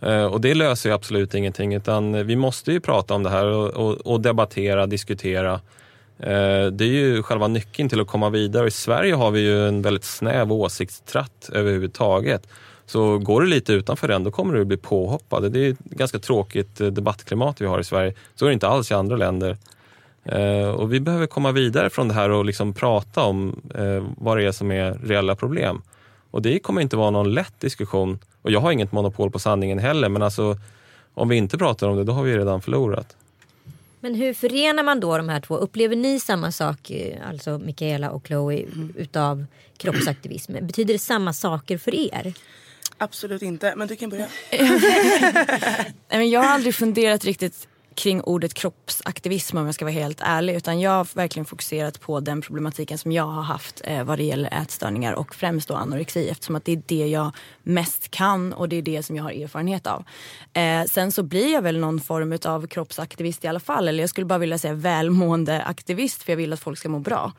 [0.00, 3.46] Eh, och det löser ju absolut ingenting utan vi måste ju prata om det här
[3.46, 5.52] och, och, och debattera, diskutera.
[6.18, 8.68] Eh, det är ju själva nyckeln till att komma vidare.
[8.68, 12.48] I Sverige har vi ju en väldigt snäv åsiktstratt överhuvudtaget.
[12.86, 15.52] Så går du lite utanför den, då kommer du bli påhoppad.
[15.52, 18.14] Det är ett ganska tråkigt eh, debattklimat vi har i Sverige.
[18.34, 19.56] Så är det inte alls i andra länder.
[20.76, 23.60] Och vi behöver komma vidare från det här och liksom prata om
[24.18, 25.82] vad det är som är reella problem.
[26.36, 28.18] Och det kommer inte vara någon lätt diskussion.
[28.42, 30.56] Och jag har inget monopol på sanningen heller, men alltså
[31.14, 33.16] om vi inte pratar om det, då har vi redan förlorat.
[34.00, 35.56] Men hur förenar man då de här två?
[35.56, 39.46] Upplever ni samma sak, eh, alltså Mikaela och Chloe, utav
[39.76, 40.52] kroppsaktivism?
[40.52, 42.34] Betyder det samma saker för er?
[42.98, 44.26] Absolut inte, men du kan börja.
[46.24, 50.54] jag har aldrig funderat riktigt kring ordet kroppsaktivism om jag ska vara helt ärlig.
[50.54, 54.24] Utan jag har verkligen fokuserat på den problematiken som jag har haft eh, vad det
[54.24, 57.30] gäller ätstörningar och främst då anorexi eftersom att det är det jag
[57.62, 60.04] mest kan och det är det som jag har erfarenhet av.
[60.52, 63.88] Eh, sen så blir jag väl någon form av kroppsaktivist i alla fall.
[63.88, 66.98] Eller jag skulle bara vilja säga välmående aktivist för jag vill att folk ska må
[66.98, 67.32] bra.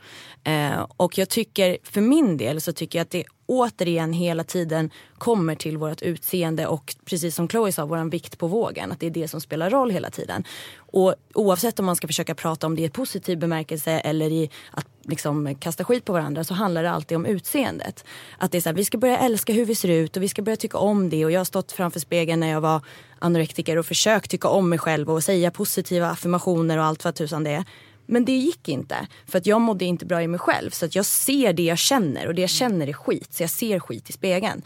[0.43, 4.89] Eh, och jag tycker, för min del så tycker jag att det återigen hela tiden
[5.17, 8.91] kommer till vårt utseende och precis som Chloe sa, vår vikt på vågen.
[8.91, 10.43] Att det är det som spelar roll hela tiden.
[10.77, 14.87] Och oavsett om man ska försöka prata om det i positiv bemärkelse eller i att
[15.03, 18.05] liksom kasta skit på varandra så handlar det alltid om utseendet.
[18.37, 20.29] Att det är så här, vi ska börja älska hur vi ser ut och vi
[20.29, 21.25] ska börja tycka om det.
[21.25, 22.81] Och jag har stått framför spegeln när jag var
[23.19, 27.43] anorektiker och försökt tycka om mig själv och säga positiva affirmationer och allt vad tusan
[27.43, 27.65] det är.
[28.07, 29.07] Men det gick inte.
[29.25, 30.69] För att jag mådde inte bra i mig själv.
[30.69, 33.33] Så att jag ser det jag känner och det jag känner är skit.
[33.33, 34.61] Så jag ser skit i spegeln.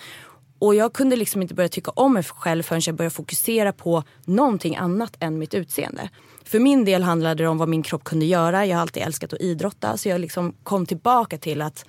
[0.60, 4.04] Och jag kunde liksom inte börja tycka om mig själv förrän jag började fokusera på
[4.25, 6.10] någonting annat än mitt utseende.
[6.43, 8.65] För min del handlade det om vad min kropp kunde göra.
[8.65, 9.97] Jag har alltid älskat att idrotta.
[9.97, 11.86] Så jag liksom kom tillbaka till att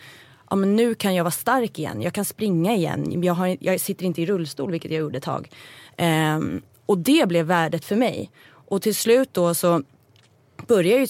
[0.51, 2.03] ja, men nu kan jag vara stark igen.
[2.03, 3.23] Jag kan springa igen.
[3.23, 5.49] Jag, har, jag sitter inte i rullstol, vilket jag gjorde ett tag.
[5.99, 8.31] Um, och det blev värdet för mig.
[8.69, 9.83] Och till slut då så
[10.67, 11.09] började jag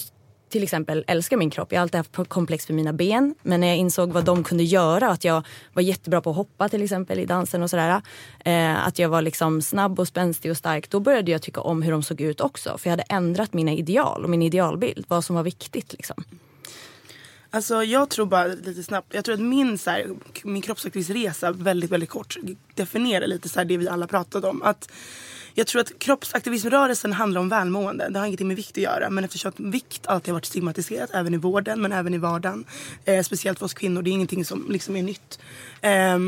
[0.53, 1.71] till exempel älskar min kropp.
[1.71, 3.35] Jag har alltid haft komplex för mina ben.
[3.41, 6.69] Men när jag insåg vad de kunde göra, att jag var jättebra på att hoppa
[6.69, 8.01] till exempel i dansen och sådär.
[8.45, 10.89] Eh, att jag var liksom snabb och spänstig och stark.
[10.89, 12.77] Då började jag tycka om hur de såg ut också.
[12.77, 15.05] För jag hade ändrat mina ideal och min idealbild.
[15.07, 16.23] Vad som var viktigt liksom.
[17.49, 20.07] Alltså jag tror bara lite snabbt, jag tror att min, så här,
[20.43, 22.37] min kroppsaktivistresa väldigt väldigt kort
[22.75, 24.61] definierar lite så här, det vi alla pratade om.
[24.61, 24.91] Att
[25.53, 28.09] jag tror att kroppsaktivismrörelsen handlar om välmående.
[28.09, 29.09] Det har ingenting med vikt att göra.
[29.09, 32.65] Men eftersom att vikt alltid har varit stigmatiserat, även i vården men även i vardagen.
[33.05, 35.39] Eh, speciellt för oss kvinnor, det är ingenting som liksom är nytt.
[35.81, 36.19] Eh,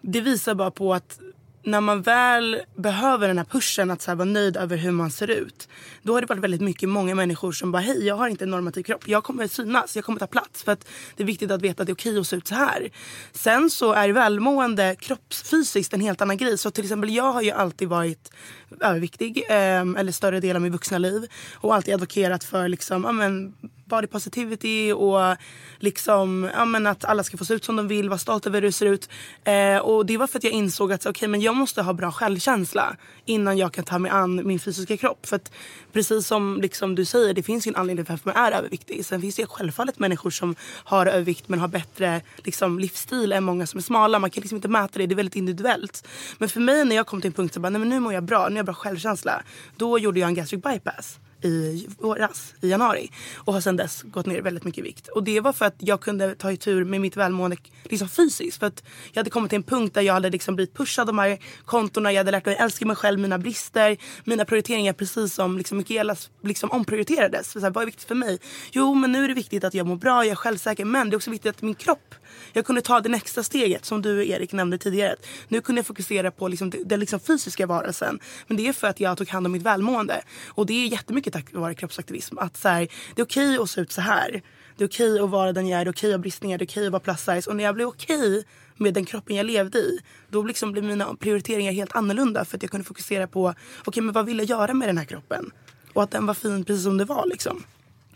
[0.00, 1.20] det visar bara på att
[1.62, 5.30] när man väl behöver den här pushen att så vara nöjd över hur man ser
[5.30, 5.68] ut.
[6.02, 8.50] Då har det varit väldigt mycket många människor som bara hej jag har inte en
[8.50, 9.08] normativ kropp.
[9.08, 10.62] Jag kommer synas, jag kommer ta plats.
[10.62, 12.54] För att det är viktigt att veta att det är okej att se ut så
[12.54, 12.90] här.
[13.32, 16.58] Sen så är välmående kroppsfysiskt en helt annan grej.
[16.58, 18.32] Så till exempel jag har ju alltid varit
[18.80, 19.44] överviktig.
[19.48, 21.26] Eh, eller större del av mitt vuxna liv.
[21.54, 23.54] Och alltid advokerat för liksom, ja, men,
[23.90, 25.36] body positivity och
[25.78, 28.60] liksom, ja, men att alla ska få se ut som de vill, vara stolta över
[28.60, 29.08] hur det ser ut.
[29.44, 32.12] Eh, och det var för att jag insåg att okay, men jag måste ha bra
[32.12, 35.26] självkänsla innan jag kan ta mig an min fysiska kropp.
[35.26, 35.52] För att
[35.92, 39.06] precis som liksom du säger, det finns ju en anledning till varför man är överviktig.
[39.06, 43.66] Sen finns det självfallet människor som har övervikt men har bättre liksom, livsstil än många
[43.66, 44.18] som är smala.
[44.18, 46.06] Man kan liksom inte mäta det, det är väldigt individuellt.
[46.38, 48.12] Men för mig när jag kom till en punkt så bara, nej men nu mår
[48.12, 49.42] jag bra, nu har jag bra självkänsla.
[49.76, 53.10] Då gjorde jag en gastric bypass i våras, i januari.
[53.36, 55.08] Och har sedan dess gått ner väldigt mycket i vikt.
[55.08, 58.58] Och det var för att jag kunde ta tur med mitt välmående liksom fysiskt.
[58.58, 61.06] För att jag hade kommit till en punkt där jag hade liksom blivit pushad av
[61.06, 62.12] de här kontona.
[62.12, 64.92] Jag hade lärt mig älska mig själv, mina brister, mina prioriteringar.
[64.92, 67.50] Precis som liksom Mikaelas liksom omprioriterades.
[67.52, 68.38] Så här, vad är viktigt för mig?
[68.72, 70.84] Jo, men nu är det viktigt att jag mår bra, jag är självsäker.
[70.84, 72.14] Men det är också viktigt att min kropp
[72.52, 75.16] jag kunde ta det nästa steget som du Erik nämnde tidigare.
[75.48, 78.18] Nu kunde jag fokusera på liksom den liksom fysiska varelsen.
[78.46, 80.22] Men det är för att jag tog hand om mitt välmående.
[80.48, 82.38] Och det är jättemycket tack vare kroppsaktivism.
[82.38, 84.42] Att så här, det är okej att se ut så här.
[84.76, 86.64] Det är okej att vara den jag är, det är okej att ha bristningar, det
[86.64, 87.50] är okej att vara plus size.
[87.50, 88.44] Och när jag blev okej
[88.76, 92.44] med den kroppen jag levde i, då liksom blev mina prioriteringar helt annorlunda.
[92.44, 94.98] För att jag kunde fokusera på, okej okay, men vad vill jag göra med den
[94.98, 95.50] här kroppen?
[95.92, 97.64] Och att den var fin precis som det var liksom.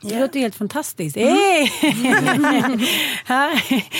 [0.08, 1.16] Det låter helt fantastiskt.
[1.16, 1.36] Mm.
[3.26, 3.82] Hey!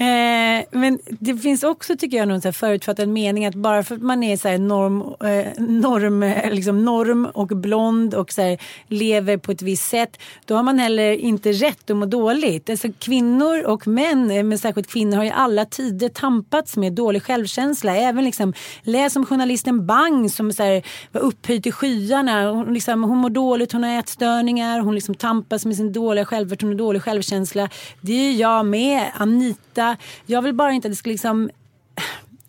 [0.00, 3.94] Eh, men det finns också tycker jag någon så här förutfattad mening att bara för
[3.94, 8.58] att man är så här norm, eh, norm, liksom norm och blond och så här,
[8.88, 12.70] lever på ett visst sätt då har man heller inte rätt att må dåligt.
[12.70, 17.22] Alltså, kvinnor och män, eh, men särskilt kvinnor har i alla tider tampats med dålig
[17.22, 17.96] självkänsla.
[17.96, 22.50] Även liksom, läs om journalisten Bang som så här, var upphöjd till skyarna.
[22.50, 26.82] Hon, liksom, hon mår dåligt, hon har ätstörningar, hon liksom tampas med sin dåliga självförtroende
[26.82, 27.68] och dålig självkänsla.
[28.00, 29.10] Det är jag med.
[29.14, 29.96] Anita.
[30.26, 31.50] Jag vill bara inte att det ska liksom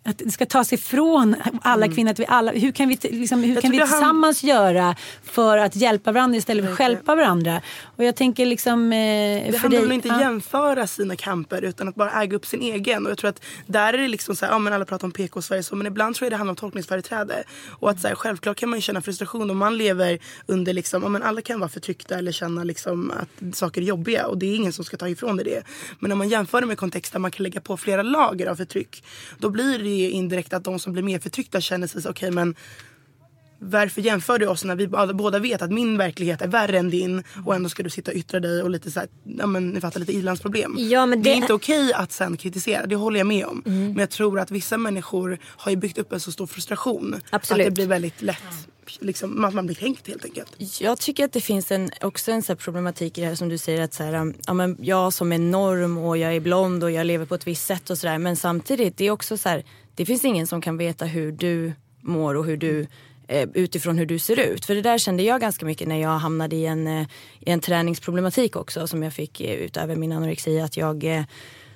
[0.04, 1.94] att det ska tas ifrån alla Mm.
[1.94, 2.10] kvinnor.
[2.10, 5.76] Att vi alla, hur kan vi, liksom, hur Jag kan vi tillsammans göra för att
[5.76, 7.60] hjälpa varandra istället för att stjälpa varandra?
[7.96, 8.92] Och jag tänker liksom...
[8.92, 10.20] Eh, Det för handlar dig, väl inte ja.
[10.20, 13.04] jämföra sina kamper utan att bara äga upp sin egen.
[13.04, 15.12] Och jag tror att där är det liksom så här, ja men alla pratar om
[15.12, 17.42] PK i Sverige så men ibland tror jag det handlar om tolkningsföreträde.
[17.80, 21.08] Och att så här, självklart kan man känna frustration om man lever under liksom, ja
[21.08, 24.56] men alla kan vara förtryckta eller känna liksom att saker är jobbiga och det är
[24.56, 25.62] ingen som ska ta ifrån dig det.
[25.98, 28.56] Men om man jämför det med kontext där man kan lägga på flera lager av
[28.56, 29.04] förtryck
[29.38, 32.30] då blir det ju indirekt att de som blir mer förtryckta känner sig så okej
[32.30, 32.54] men
[33.64, 37.22] varför jämför du oss när vi båda- vet att min verklighet är värre än din
[37.46, 39.80] och ändå ska du sitta och yttra dig och lite så här, ja men ni
[39.80, 40.76] fattar lite ilandsproblem.
[40.78, 41.30] Ja, men det...
[41.30, 43.62] är det- inte okej att sen kritisera, det håller jag med om.
[43.66, 43.86] Mm.
[43.88, 47.60] Men jag tror att vissa människor har ju byggt upp en så stor frustration Absolut.
[47.60, 48.42] att det blir väldigt lätt,
[49.00, 50.80] liksom, att man blir kränkt helt enkelt.
[50.80, 53.58] Jag tycker att det finns en, också en så problematik i det här som du
[53.58, 56.84] säger att så här, um, ja, men jag som är norm och jag är blond
[56.84, 58.18] och jag lever på ett visst sätt och sådär.
[58.18, 61.72] Men samtidigt, det är också så här, det finns ingen som kan veta hur du
[62.00, 62.86] mår och hur du
[63.28, 64.64] eh, utifrån hur du ser ut.
[64.64, 67.06] För det där kände jag ganska mycket när jag hamnade i en, eh,
[67.40, 70.60] i en träningsproblematik också som jag fick eh, utöver min anorexi.
[70.60, 71.24] Att jag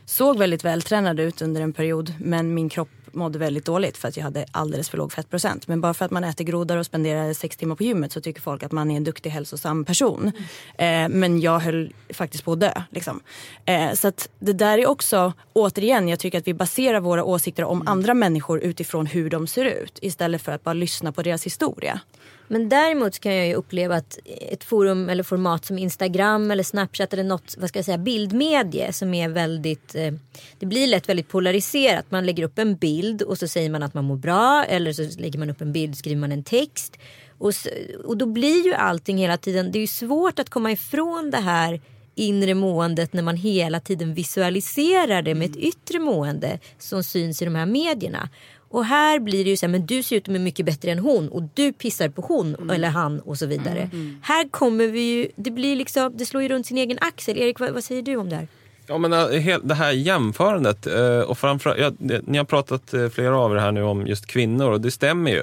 [0.04, 4.16] såg väldigt vältränad ut under en period men min kropp mådde väldigt dåligt för att
[4.16, 5.68] jag hade alldeles för låg fettprocent.
[5.68, 8.40] Men bara för att man äter grodor och spenderar sex timmar på gymmet så tycker
[8.40, 10.32] folk att man är en duktig hälsosam person.
[10.78, 12.82] Eh, men jag höll faktiskt på att dö.
[12.90, 13.20] Liksom.
[13.64, 17.64] Eh, så att det där är också, återigen, jag tycker att vi baserar våra åsikter
[17.64, 21.46] om andra människor utifrån hur de ser ut istället för att bara lyssna på deras
[21.46, 22.00] historia.
[22.48, 24.18] Men däremot kan jag ju uppleva att
[24.50, 28.92] ett forum eller format som Instagram eller Snapchat eller något vad ska jag säga, bildmedie
[28.92, 30.12] som är väldigt, eh,
[30.58, 32.10] det blir lätt väldigt polariserat.
[32.10, 35.20] Man lägger upp en bild och så säger man att man mår bra eller så
[35.20, 36.96] lägger man upp en bild och skriver man en text.
[37.38, 37.68] Och, s-
[38.04, 41.36] och då blir ju allting hela tiden, det är ju svårt att komma ifrån det
[41.40, 41.80] här
[42.18, 47.44] inre måendet när man hela tiden visualiserar det med ett yttre mående som syns i
[47.44, 48.28] de här medierna.
[48.68, 50.90] Och här blir det ju så här, men du ser ut att må mycket bättre
[50.90, 53.90] än hon och du pissar på hon eller han och så vidare.
[54.22, 57.38] Här kommer vi ju, det blir liksom, det slår ju runt sin egen axel.
[57.38, 58.48] Erik, vad, vad säger du om det här?
[58.86, 63.38] Ja, men he- det här jämförandet eh, och framförallt, ja, ni har pratat eh, flera
[63.38, 65.42] av er här nu om just kvinnor och det stämmer ju.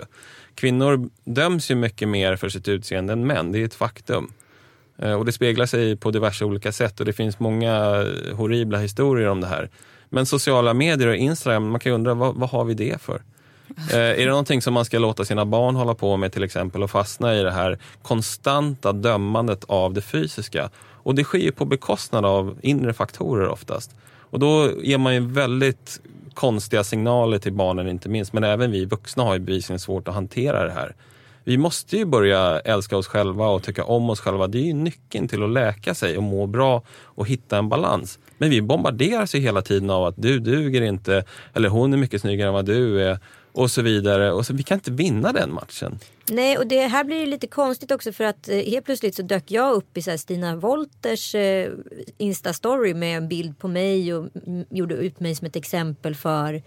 [0.56, 4.32] Kvinnor döms ju mycket mer för sitt utseende än män, det är ett faktum.
[4.98, 7.76] Eh, Och det speglar sig på diverse olika sätt och det finns många
[8.30, 9.70] eh, horribla historier om det här.
[10.14, 13.22] Men sociala medier och Instagram, man kan ju undra vad, vad har vi det för?
[13.92, 16.84] Eh, är det någonting som man ska låta sina barn hålla på med till exempel
[16.84, 20.70] och fastna i det här konstanta dömandet av det fysiska?
[20.80, 23.96] Och det sker ju på bekostnad av inre faktorer oftast.
[24.20, 26.02] Och då ger man ju väldigt
[26.34, 30.14] konstiga signaler till barnen inte minst, men även vi vuxna har ju bevisligen svårt att
[30.14, 30.96] hantera det här.
[31.44, 34.48] Vi måste ju börja älska oss själva och tycka om oss själva.
[34.48, 38.20] Det är ju nyckeln till att läka sig och må bra och hitta en balans.
[38.38, 42.22] Men vi bombarderas ju hela tiden av att du duger inte, eller hon är mycket
[42.22, 43.20] snyggare än vad du är
[43.52, 44.32] och så vidare.
[44.32, 46.00] Och så, vi kan inte vinna den matchen.
[46.30, 49.22] Nej och det här blir ju lite konstigt också för att eh, helt plötsligt så
[49.22, 51.72] dök jag upp i så här Stina Wolters eh,
[52.18, 54.30] Insta-story med en bild på mig och
[54.70, 56.62] gjorde ut mig som ett exempel för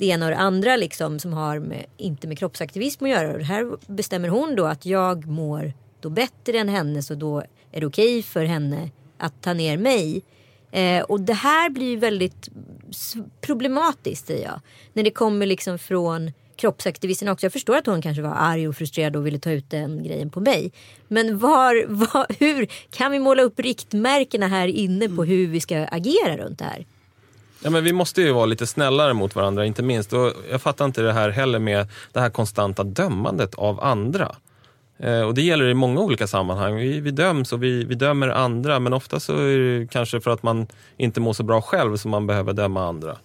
[0.00, 3.34] det ena och det andra liksom som har med, inte med kroppsaktivism att göra.
[3.34, 7.80] Och här bestämmer hon då att jag mår då bättre än henne så då är
[7.80, 10.22] det okej för henne att ta ner mig.
[10.70, 12.48] Eh, och det här blir väldigt
[13.40, 14.60] problematiskt säger jag.
[14.92, 17.46] När det kommer liksom från kroppsaktivisterna också.
[17.46, 20.30] Jag förstår att hon kanske var arg och frustrerad och ville ta ut den grejen
[20.30, 20.72] på mig.
[21.08, 25.78] Men var, var, hur kan vi måla upp riktmärkena här inne på hur vi ska
[25.78, 26.86] agera runt det här?
[27.62, 30.12] Ja, men vi måste ju vara lite snällare mot varandra, inte minst.
[30.12, 34.36] Och jag fattar inte det här heller med det här konstanta dömandet av andra.
[34.98, 36.76] Eh, och det gäller i många olika sammanhang.
[36.76, 40.30] Vi, vi döms och vi, vi dömer andra, men ofta så är det kanske för
[40.30, 43.16] att man inte mår så bra själv som man behöver döma andra.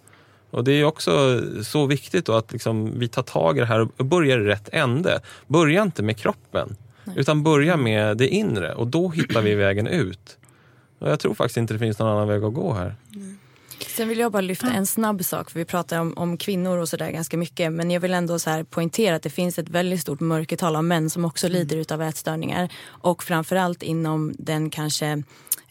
[0.50, 4.06] Och det är också så viktigt att liksom vi tar tag i det här och
[4.06, 5.20] börjar i rätt ände.
[5.48, 6.76] Börja inte med kroppen,
[7.16, 10.38] utan börja med det inre och då hittar vi vägen ut.
[11.00, 12.96] Och jag tror faktiskt inte det finns någon annan väg att gå här.
[13.80, 16.90] Sen vill jag bara lyfta en snabb sak, för vi pratar om, om kvinnor och
[16.90, 17.72] sådär ganska mycket.
[17.72, 20.84] Men jag vill ändå så här poängtera att det finns ett väldigt stort mörkertal av
[20.84, 22.70] män som också lider utav ätstörningar.
[22.86, 25.24] Och framförallt inom den kanske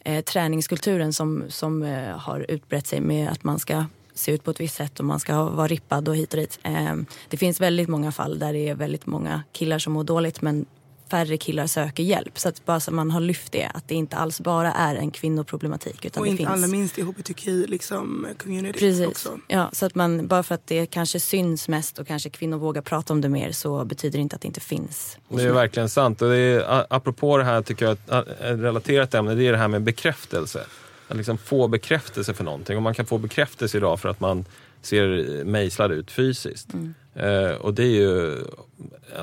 [0.05, 4.51] eh, träningskulturen som, som eh, har utbrett sig med att man ska se ut på
[4.51, 6.59] ett visst sätt och man ska vara rippad och hit och dit.
[6.63, 6.95] Eh,
[7.29, 10.65] det finns väldigt många fall där det är väldigt många killar som mår dåligt men
[11.09, 12.39] färre killar söker hjälp.
[12.39, 15.11] Så att bara så man har lyft det, att det inte alls bara är en
[15.11, 16.05] kvinnoproblematik.
[16.05, 16.49] Utan och det inte finns...
[16.49, 19.07] allra minst i hbtqi liksom, community Precis.
[19.07, 19.39] också.
[19.47, 22.81] Ja, så att man, bara för att det kanske syns mest och kanske kvinnor vågar
[22.81, 25.17] prata om det mer så betyder det inte att det inte finns.
[25.29, 26.21] Det är verkligen sant.
[26.21, 29.57] Och det är, apropå det här tycker jag att ett relaterat ämne det är det
[29.57, 30.65] här med bekräftelse.
[31.07, 32.77] Att liksom få bekräftelse för någonting.
[32.77, 34.45] Och man kan få bekräftelse idag för att man
[34.85, 36.69] ser mejslad ut fysiskt.
[37.15, 38.37] Eh, och det är ju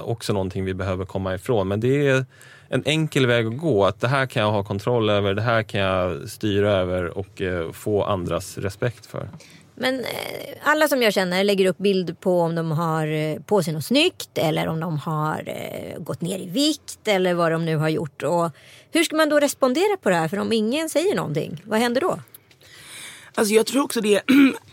[0.05, 1.69] också någonting vi behöver komma ifrån.
[1.69, 2.25] Men det är
[2.69, 3.85] en enkel väg att gå.
[3.85, 7.43] Att det här kan jag ha kontroll över, det här kan jag styra över och
[7.43, 9.29] eh, få andras respekt för.
[9.75, 13.63] Men eh, alla som jag känner lägger upp bild på om de har eh, på
[13.63, 17.65] sig något snyggt eller om de har eh, gått ner i vikt eller vad de
[17.65, 18.23] nu har gjort.
[18.23, 18.51] Och
[18.91, 20.29] hur ska man då respondera på det här?
[20.29, 22.19] För om ingen säger någonting, vad händer då?
[23.35, 24.23] Alltså jag tror också det.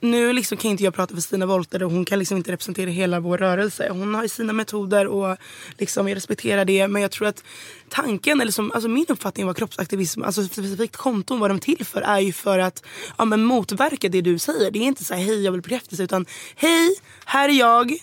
[0.00, 2.90] Nu liksom kan inte jag prata för Stina Wolter och hon kan liksom inte representera
[2.90, 3.88] hela vår rörelse.
[3.90, 5.36] Hon har ju sina metoder och
[5.78, 6.88] liksom jag respekterar det.
[6.88, 7.44] Men jag tror att
[7.88, 11.86] tanken, eller som, alltså min uppfattning vad kroppsaktivism, alltså specifikt konton, vad de är till
[11.86, 12.84] för är ju för att
[13.18, 14.70] ja, men motverka det du säger.
[14.70, 17.96] Det är inte så här hej jag vill bekräftelse utan hej, här är jag.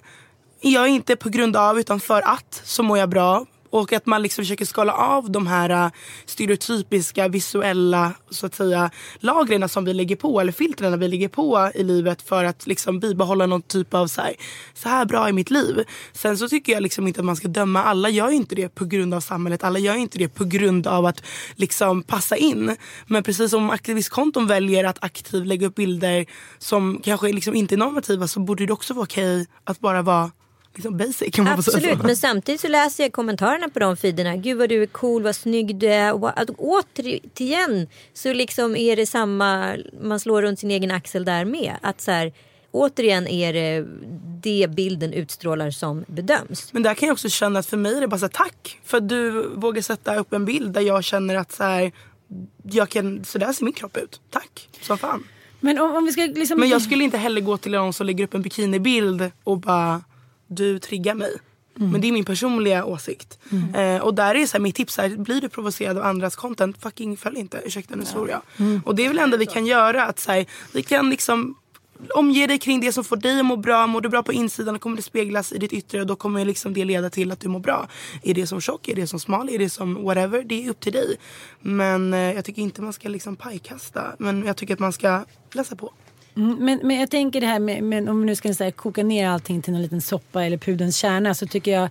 [0.61, 3.45] Jag är inte på grund av utan för att så mår jag bra.
[3.69, 5.91] Och att man liksom försöker skala av de här äh,
[6.25, 11.71] stereotypiska visuella så att säga lagren som vi lägger på eller filtren vi lägger på
[11.75, 14.35] i livet för att liksom bibehålla någon typ av så här,
[14.73, 15.83] så här bra i mitt liv.
[16.13, 17.83] Sen så tycker jag liksom inte att man ska döma.
[17.83, 19.63] Alla gör ju inte det på grund av samhället.
[19.63, 21.23] Alla gör ju inte det på grund av att
[21.55, 22.75] liksom passa in.
[23.07, 26.25] Men precis som aktivistkonton väljer att aktivt lägga upp bilder
[26.57, 30.31] som kanske liksom inte är normativa så borde det också vara okej att bara vara
[30.77, 31.33] liksom basic.
[31.33, 32.07] Kan man säga Absolut, så.
[32.07, 34.35] men samtidigt så läser jag kommentarerna på de feederna.
[34.35, 36.13] Gud vad du är cool, vad snygg du är.
[36.13, 41.45] Och att återigen så liksom är det samma, man slår runt sin egen axel där
[41.45, 41.75] med.
[41.81, 42.33] Att så här,
[42.71, 43.85] återigen är det
[44.41, 46.73] det bilden utstrålar som bedöms.
[46.73, 48.79] Men där kan jag också känna att för mig är det bara så här, tack
[48.85, 51.91] för att du vågar sätta upp en bild där jag känner att så här,
[52.63, 54.21] jag kan, så där ser min kropp ut.
[54.29, 55.23] Tack, som fan.
[55.59, 56.59] Men om, om vi ska liksom...
[56.59, 60.01] Men jag skulle inte heller gå till någon som lägger upp en bikinibild och bara
[60.47, 61.31] du triggar mig.
[61.79, 63.39] Men det är min personliga åsikt.
[63.75, 66.81] Eh, och där är så här, mitt tips här, blir du provocerad av andras content,
[66.81, 67.61] fucking följ inte.
[67.65, 68.41] Ursäkta nu svor jag.
[68.85, 70.05] Och det är väl det enda vi kan göra.
[70.05, 71.55] Att så här, vi kan liksom
[72.13, 73.87] omge dig kring det som får dig att må bra.
[73.87, 76.45] Mår du bra på insidan då kommer det speglas i ditt yttre och då kommer
[76.45, 77.87] liksom det leda till att du mår bra.
[78.23, 80.43] Är det som tjock, är det som smal, är det som whatever.
[80.43, 81.17] Det är upp till dig.
[81.61, 84.15] Men eh, jag tycker inte man ska liksom pajkasta.
[84.19, 85.93] Men jag tycker att man ska läsa på.
[86.37, 88.71] Mm, men, men jag tänker det här med, men om vi nu ska så här,
[88.71, 91.83] koka ner allting till en liten soppa eller pudens kärna så tycker jag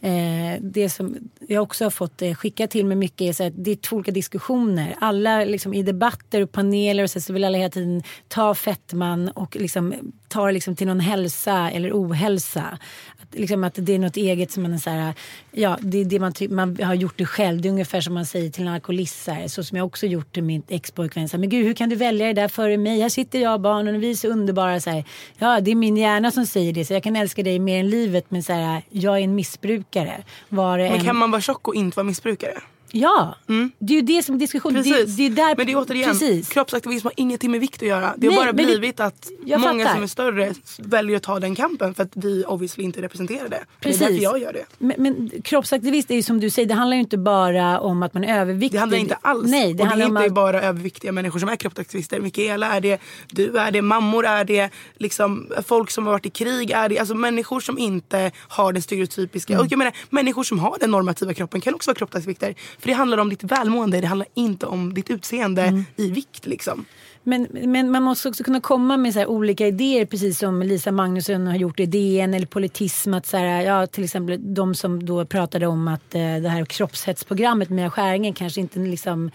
[0.00, 1.16] eh, det som
[1.48, 3.96] jag också har fått eh, skicka till mig mycket är så att det är två
[3.96, 4.96] olika diskussioner.
[5.00, 9.28] Alla liksom, i debatter och paneler och så, så vill alla hela tiden ta fettman
[9.28, 9.94] och liksom,
[10.30, 12.78] ta det liksom till någon hälsa eller ohälsa.
[13.22, 15.14] Att, liksom, att det är något eget som man är så här,
[15.52, 17.60] ja det är det man, ty- man har gjort det själv.
[17.60, 20.06] Det är ungefär som man säger till en alkoholist så, här, så som jag också
[20.06, 21.28] gjort till min expojkvän.
[21.32, 23.00] Men gud hur kan du välja det där före mig?
[23.00, 24.80] Här sitter jag och barnen och vi är så underbara.
[24.80, 25.04] Så här,
[25.38, 27.90] ja det är min hjärna som säger det så jag kan älska dig mer än
[27.90, 30.22] livet men så här, jag är en missbrukare.
[30.48, 31.04] Var Men en...
[31.04, 32.60] kan man vara tjock och inte vara missbrukare?
[32.92, 33.34] Ja,
[33.78, 34.74] det är ju det som är diskussion.
[34.74, 35.16] Det, Precis.
[35.16, 35.54] det är där...
[35.56, 36.48] men det är återigen, Precis.
[36.48, 38.14] kroppsaktivism har ingenting med vikt att göra.
[38.16, 39.94] Det har Nej, bara men det- blivit att många fattar.
[39.94, 43.64] som är större väljer att ta den kampen för att vi obviously inte representerar det.
[43.80, 43.98] Precis.
[43.98, 44.64] Det är därför jag gör det.
[44.78, 48.14] Men, men kroppsaktivist är ju som du säger, det handlar ju inte bara om att
[48.14, 48.76] man är överviktig.
[48.76, 49.50] Det handlar inte alls.
[49.50, 50.32] Nej, det och det handlar är inte att...
[50.34, 52.20] bara överviktiga människor som är kroppsaktivister.
[52.20, 56.30] Mikaela är det, du är det, mammor är det, liksom, folk som har varit i
[56.30, 56.98] krig är det.
[56.98, 59.52] Alltså människor som inte har den stereotypiska.
[59.52, 59.66] Mm.
[59.66, 62.54] Och jag menar, människor som har den normativa kroppen kan också vara kroppsaktivister.
[62.80, 65.84] För det handlar om ditt välmående, det handlar inte om ditt utseende Mm.
[65.96, 66.46] i vikt.
[66.46, 66.84] Liksom.
[67.22, 71.46] Men, men man måste också kunna komma med så olika idéer precis som Lisa Magnusson
[71.46, 73.14] har gjort i DN eller politism.
[73.14, 76.64] Att så här, ja, till exempel de som då pratade om att eh, det här
[76.64, 79.30] kroppshetsprogrammet med skäringen kanske inte liksom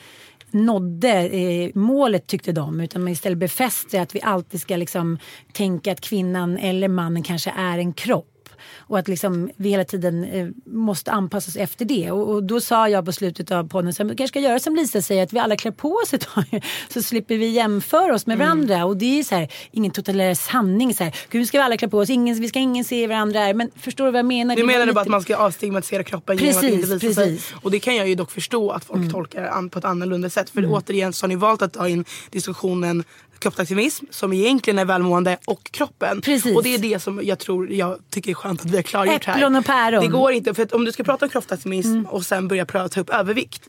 [0.52, 5.18] nådde eh, målet tyckte de utan man istället befäste att vi alltid ska liksom
[5.54, 8.35] tänka att kvinnan eller mannen kanske är en kropp.
[8.80, 12.12] Och att liksom vi hela tiden eh, måste anpassa oss efter det.
[12.12, 14.76] Och, och då sa jag på slutet av podden att vi kanske ska göra som
[14.76, 16.64] Lisa säger, att vi alla klär på oss ett tag.
[16.94, 18.48] Så slipper vi jämföra oss med Mm.
[18.48, 18.86] varandra.
[18.86, 20.94] Och det är så här, ingen totalitär sanning.
[20.94, 23.40] Så här, Gud, ska vi alla klä på oss, ingen, vi ska ingen se varandra
[23.40, 23.54] är.
[23.54, 24.56] Men förstår du vad jag menar?
[24.56, 27.14] Du var menade bara lite- att man ska avstigmatisera kroppen genom Precis, att inte visa
[27.22, 27.30] sig.
[27.32, 27.54] precis.
[27.62, 30.50] Och det kan jag ju dock förstå att folk tolkar an på ett annorlunda sätt.
[30.50, 33.04] För återigen så har ni valt att ta in diskussionen
[33.40, 36.22] kroppsaktivism som egentligen är välmående och kroppen.
[36.22, 36.56] Precis.
[36.56, 39.26] Och det är det som jag tror jag tycker är skönt att vi har klargjort
[39.26, 39.34] här.
[39.34, 40.02] Äpplen och päron.
[40.04, 42.90] Det går inte, för att om du ska prata om kroppsaktivism och sen börja prata,
[42.90, 43.68] ta upp övervikt.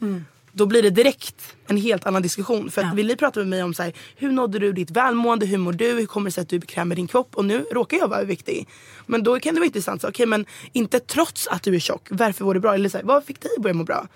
[0.53, 2.71] då blir det direkt en helt annan diskussion.
[2.71, 2.95] För att Ja.
[2.95, 5.73] vill ni prata med mig om så här, hur nådde du ditt välmående, hur mår
[5.73, 8.25] du, hur kommer det sig att du med din kropp och nu råkar jag vara
[8.25, 8.69] viktig.
[9.07, 12.45] Men då kan det vara intressant, okej men inte trots att du är tjock, varför
[12.45, 12.75] var det bra?
[12.75, 14.07] Eller så här, vad fick dig att börja må bra?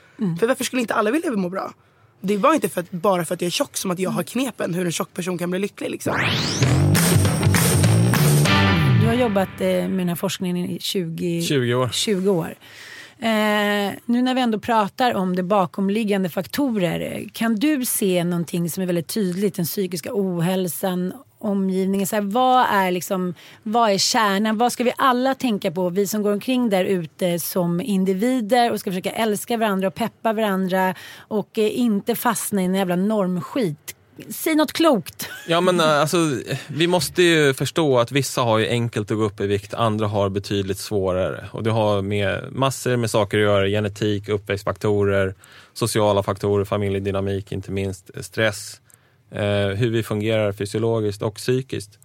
[0.41, 1.73] För varför skulle inte alla vilja må bra?
[2.21, 4.23] Det var inte för att, bara för att jag är tjock som att jag har
[4.23, 5.91] knepen hur en tjock person kan bli lycklig.
[5.91, 6.15] Liksom.
[9.01, 11.89] Du har jobbat eh, med den här forskningen i 20, 20 år.
[11.93, 12.55] 20 år.
[13.19, 17.29] Eh, nu när vi ändå pratar om det bakomliggande faktorer.
[17.33, 19.55] Kan du se någonting som är väldigt tydligt?
[19.55, 22.07] Den psykiska ohälsan, omgivningen.
[22.07, 24.59] Så här, vad, är liksom, vad är kärnan?
[24.59, 25.91] Vad ska vi alla tänka på?
[25.91, 30.33] Vi som går omkring där ute som individer och ska försöka älska varandra och peppa
[30.33, 33.97] varandra och eh, inte fastna i en jävla normskit.
[34.29, 35.29] Säg något klokt.
[35.49, 36.17] Ja men eh, alltså,
[36.67, 40.07] vi måste ju förstå att vissa har ju enkelt att gå upp i vikt, andra
[40.07, 41.49] har betydligt svårare.
[41.53, 45.35] Och det har med massor med saker att göra, genetik, uppväxtfaktorer,
[45.73, 48.90] sociala faktorer, familjedynamik inte minst, eh, stress, eh,
[49.31, 51.99] Eh, hur vi fungerar fysiologiskt och psykiskt.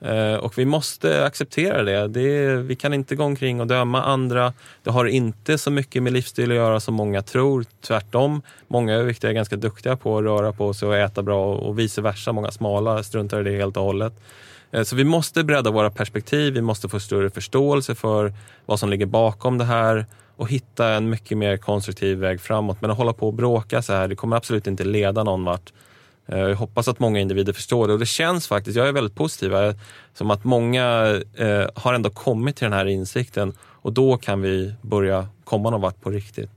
[0.00, 2.08] Eh, och vi måste acceptera det.
[2.08, 4.52] det är, vi kan inte gå omkring och döma andra.
[4.82, 7.64] Det har inte så mycket med livsstil att göra som många tror.
[7.80, 8.42] Tvärtom.
[8.68, 12.02] Många överviktiga är ganska duktiga på att röra på sig och äta bra och vice
[12.02, 12.32] versa.
[12.32, 14.12] Många smala struntar i det helt och hållet.
[14.70, 16.54] Eh, så vi måste bredda våra perspektiv.
[16.54, 18.32] Vi måste få större förståelse för
[18.66, 20.06] vad som ligger bakom det här
[20.36, 22.80] och hitta en mycket mer konstruktiv väg framåt.
[22.80, 25.72] Men att hålla på och bråka så här, det kommer absolut inte leda någon vart.
[26.26, 27.92] Eh, jag hoppas att många individer förstår det.
[27.92, 29.52] Och det känns faktiskt, jag är väldigt positiv.
[30.14, 33.52] Som att många eh, har ändå kommit till den här insikten.
[33.60, 36.50] Och då kan vi börja komma någon vart på riktigt.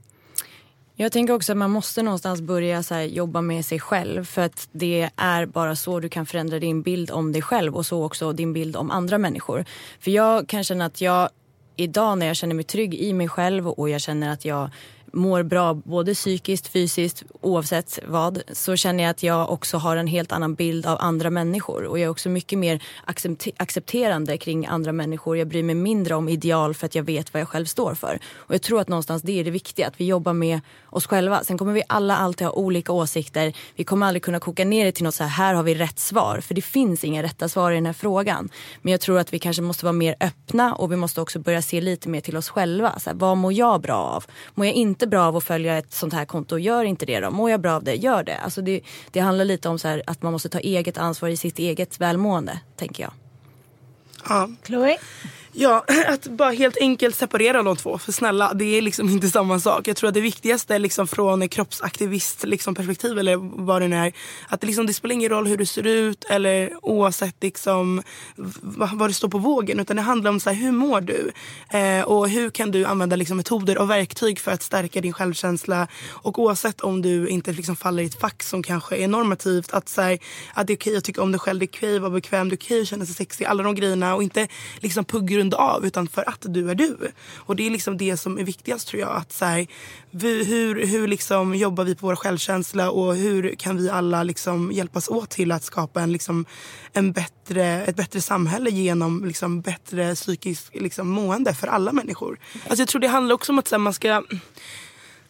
[1.00, 4.24] Jag tänker också att man måste någonstans börja så här, jobba med sig själv.
[4.24, 7.76] För att det är bara så du kan förändra din bild om dig själv.
[7.76, 9.64] Och så också din bild om andra människor.
[10.00, 11.28] För jag kan känna att jag
[11.76, 14.70] idag när jag känner mig trygg i mig själv och jag känner att jag
[15.12, 20.06] mår bra både psykiskt, fysiskt, oavsett vad så känner jag att jag också har en
[20.06, 22.82] helt annan bild av andra människor och jag är också mycket mer
[23.56, 25.38] accepterande kring andra människor.
[25.38, 28.18] Jag bryr mig mindre om ideal för att jag vet vad jag själv står för.
[28.34, 31.44] Och jag tror att någonstans det är det viktiga, att vi jobbar med oss själva.
[31.44, 33.52] Sen kommer vi alla alltid ha olika åsikter.
[33.76, 35.98] Vi kommer aldrig kunna koka ner det till något så här, här har vi rätt
[35.98, 36.40] svar.
[36.40, 38.48] För det finns inga rätta svar i den här frågan.
[38.82, 41.62] Men jag tror att vi kanske måste vara mer öppna och vi måste också börja
[41.62, 42.98] se lite mer till oss själva.
[42.98, 44.24] Så här, vad mår jag bra av?
[44.54, 47.30] Mår jag inte bra av att följa ett sånt här konto, gör inte det då.
[47.30, 48.36] Mår jag bra av det, gör det.
[48.36, 48.80] Alltså det,
[49.10, 52.00] det handlar lite om så här, att man måste ta eget ansvar i sitt eget
[52.00, 53.12] välmående, tänker jag.
[54.28, 54.48] Ja.
[54.66, 54.98] Chloe?
[55.60, 57.98] Ja, att bara helt enkelt separera de två.
[57.98, 59.88] För snälla, det är liksom inte samma sak.
[59.88, 63.36] Jag tror att det viktigaste liksom från kroppsaktivist liksom perspektiv eller
[63.66, 64.12] vad det nu är.
[64.48, 68.02] Att det, liksom, det spelar ingen roll hur du ser ut eller oavsett liksom,
[68.72, 69.80] vad du står på vågen.
[69.80, 71.32] Utan det handlar om så här, hur mår du?
[71.70, 75.88] Eh, och hur kan du använda liksom, metoder och verktyg för att stärka din självkänsla.
[76.08, 79.72] Och oavsett om du inte liksom, faller i ett fack som kanske är normativt.
[79.72, 80.18] Att, så här,
[80.54, 82.02] att det är okej okay att tycka om dig själv, det är okej okay att
[82.02, 83.44] vara bekväm, det är okej okay att känna sig sexig.
[83.44, 84.14] Alla de grejerna.
[84.14, 84.48] Och inte
[84.80, 86.96] liksom, på grund av utan för att du är du.
[87.36, 89.16] Och det är liksom det som är viktigast tror jag.
[89.16, 89.66] Att så här,
[90.10, 94.72] vi, hur hur liksom jobbar vi på vår självkänsla och hur kan vi alla liksom
[94.72, 96.44] hjälpas åt till att skapa en, liksom,
[96.92, 102.38] en bättre, ett bättre samhälle genom liksom, bättre psykiskt liksom, mående för alla människor.
[102.54, 104.22] Alltså, jag tror det handlar också om att här, man ska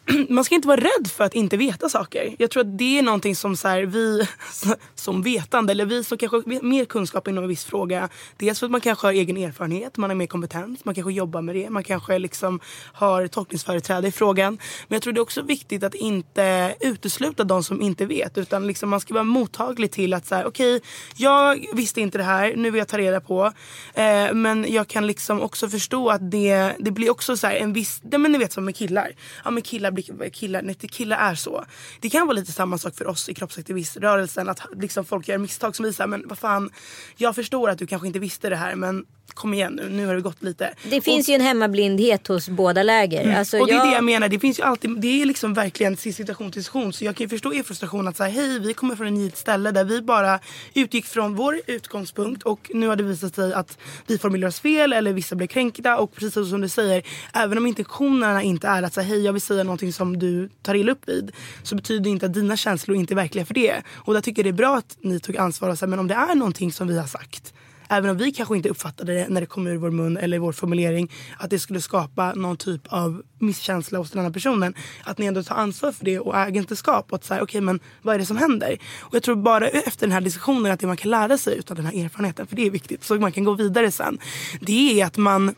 [0.29, 2.35] man ska inte vara rädd för att inte veta saker.
[2.39, 4.27] Jag tror att det är någonting som så här, vi
[4.95, 8.09] som vetande, eller vi som kanske har mer kunskap inom en viss fråga.
[8.37, 11.41] Dels för att man kanske har egen erfarenhet, man har mer kompetens, man kanske jobbar
[11.41, 12.59] med det, man kanske liksom
[12.93, 14.57] har tolkningsföreträde i frågan.
[14.87, 18.37] Men jag tror det är också viktigt att inte utesluta de som inte vet.
[18.37, 20.81] Utan liksom man ska vara mottaglig till att så här, okej,
[21.15, 23.51] jag visste inte det här, nu vill jag ta reda på.
[23.93, 27.73] Eh, men jag kan liksom också förstå att det, det blir också så här en
[27.73, 29.11] viss, det, men ni vet som med killar.
[29.43, 29.98] Ja men killar blir
[30.31, 31.65] killar, nej, killar är så.
[31.99, 34.49] Det kan vara lite samma sak för oss i kroppsaktiviströrelsen.
[34.49, 36.69] Att liksom folk gör misstag som visar, men vad fan.
[37.17, 40.15] Jag förstår att du kanske inte visste det här men kom igen nu, nu har
[40.15, 40.73] det gått lite.
[40.83, 43.35] Det finns ju en hemmablindhet hos båda läger.
[43.37, 45.53] Alltså, och det är jag- det jag menar, det finns ju alltid, det är liksom
[45.53, 46.93] verkligen situation till situation.
[46.93, 49.71] Så jag kan ju förstå er frustration att säga hej vi kommer från ett ställe
[49.71, 50.39] där vi bara
[50.73, 53.77] utgick från vår utgångspunkt och nu har det visat sig att
[54.07, 57.03] vi formulerar oss fel eller vissa blir kränkta och precis som du säger,
[57.33, 60.75] även om intentionerna inte är att säga hej jag vill säga någonting som du tar
[60.75, 61.31] illa upp vid
[61.63, 63.81] så betyder det inte att dina känslor inte är verkliga för det.
[63.95, 66.07] Och där tycker jag det är bra att ni tog ansvar och sa men om
[66.07, 67.53] det är någonting som vi har sagt
[67.89, 70.51] Även om vi kanske inte uppfattade det när det kom ur vår mun eller vår
[70.51, 74.73] formulering att det skulle skapa någon typ av misskänsla hos den andra personen.
[75.03, 78.15] Att ni ändå tar ansvar för det och ägenteskap och att säga okej men vad
[78.15, 78.77] är det som händer?
[79.01, 81.75] Och jag tror bara efter den här diskussionen att det man kan lära sig utav
[81.75, 84.19] den här erfarenheten, för det är viktigt, så man kan gå vidare sen.
[84.61, 85.55] Det är att man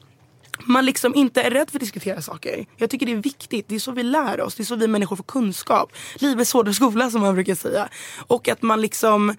[0.66, 2.66] man liksom inte är rädd för att diskutera saker.
[2.78, 3.68] Jag tycker det är viktigt.
[3.68, 4.56] Det är så vi lär oss.
[4.56, 5.92] Det är så vi människor får kunskap.
[6.16, 7.90] Livets hårda skola som man brukar säga.
[8.28, 9.36] Och att man liksom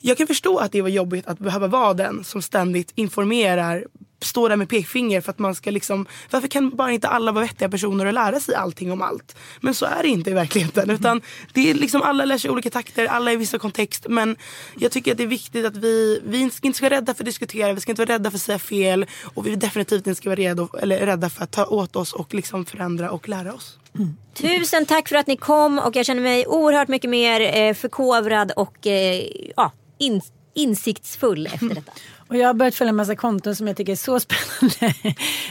[0.00, 3.86] jag kan förstå att det var jobbigt att behöva vara den som ständigt informerar,
[4.20, 7.44] står där med pekfinger för att man ska liksom, varför kan bara inte alla vara
[7.44, 9.36] vettiga personer och lära sig allting om allt?
[9.60, 12.70] Men så är det inte i verkligheten utan det är liksom alla lär sig olika
[12.70, 14.36] takter, alla i vissa kontext men
[14.76, 17.26] jag tycker att det är viktigt att vi, vi inte ska vara rädda för att
[17.26, 20.28] diskutera, vi ska inte vara rädda för att säga fel och vi definitivt inte ska
[20.28, 23.78] vara redo, eller rädda för att ta åt oss och liksom förändra och lära oss.
[23.94, 24.16] Mm.
[24.34, 28.52] Tusen tack för att ni kom och jag känner mig oerhört mycket mer eh, förkovrad
[28.56, 29.22] och eh,
[29.56, 30.20] ja, in,
[30.54, 31.92] insiktsfull efter detta.
[32.28, 34.20] Och jag har börjat följa en massa konton som jag tycker är så
[34.60, 34.94] spännande.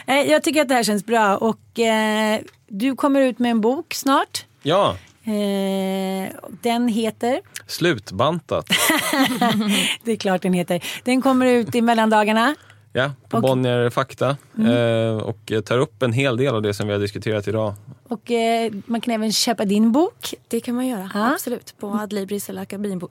[0.05, 3.61] Eh, jag tycker att det här känns bra och eh, du kommer ut med en
[3.61, 4.45] bok snart.
[4.61, 4.97] Ja.
[5.23, 7.41] Eh, den heter?
[7.67, 8.67] Slutbantat.
[10.03, 10.83] det är klart den heter.
[11.03, 12.55] Den kommer ut i mellandagarna.
[12.93, 13.49] Ja, på okay.
[13.49, 14.37] Bonnier Fakta.
[14.57, 14.71] Mm.
[14.71, 17.73] Eh, och tar upp en hel del av det som vi har diskuterat idag.
[18.09, 20.33] Och eh, man kan även köpa din bok.
[20.47, 21.33] Det kan man göra, ha?
[21.33, 21.75] absolut.
[21.79, 22.61] På Adlibris eller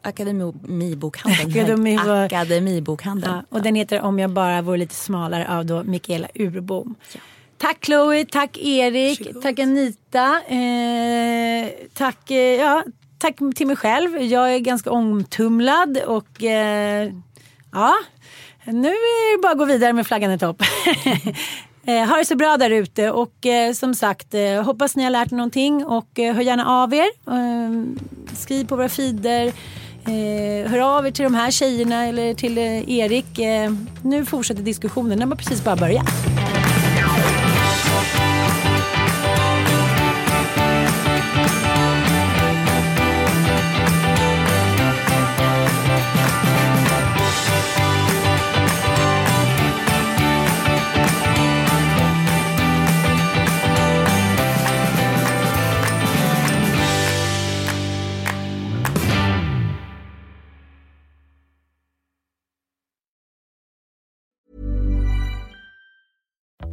[0.03, 1.51] Akademibokhandeln.
[2.27, 3.35] Akademibokhandeln.
[3.35, 6.95] Ja, och den heter Om jag bara vore lite smalare av då Mikaela Urbom.
[7.13, 7.21] Ja.
[7.59, 9.43] Tack Chloe, tack Erik, Varsågod.
[9.43, 10.43] tack Anita.
[10.49, 12.85] Eh, tack, eh, ja,
[13.19, 14.23] tack till mig själv.
[14.23, 17.13] Jag är ganska omtumlad och eh,
[17.73, 17.95] ja,
[18.67, 20.63] nu är det bara att gå vidare med flaggan i topp.
[21.89, 25.11] Eh, ha det så bra där ute och eh, som sagt eh, hoppas ni har
[25.11, 27.07] lärt er någonting och hör gärna av er.
[28.37, 29.53] Skriv på våra feeder.
[30.69, 33.39] Hör av er till de här tjejerna eller till Erik.
[34.03, 36.07] nu fortsätter diskussionen, den har precis bara börjat.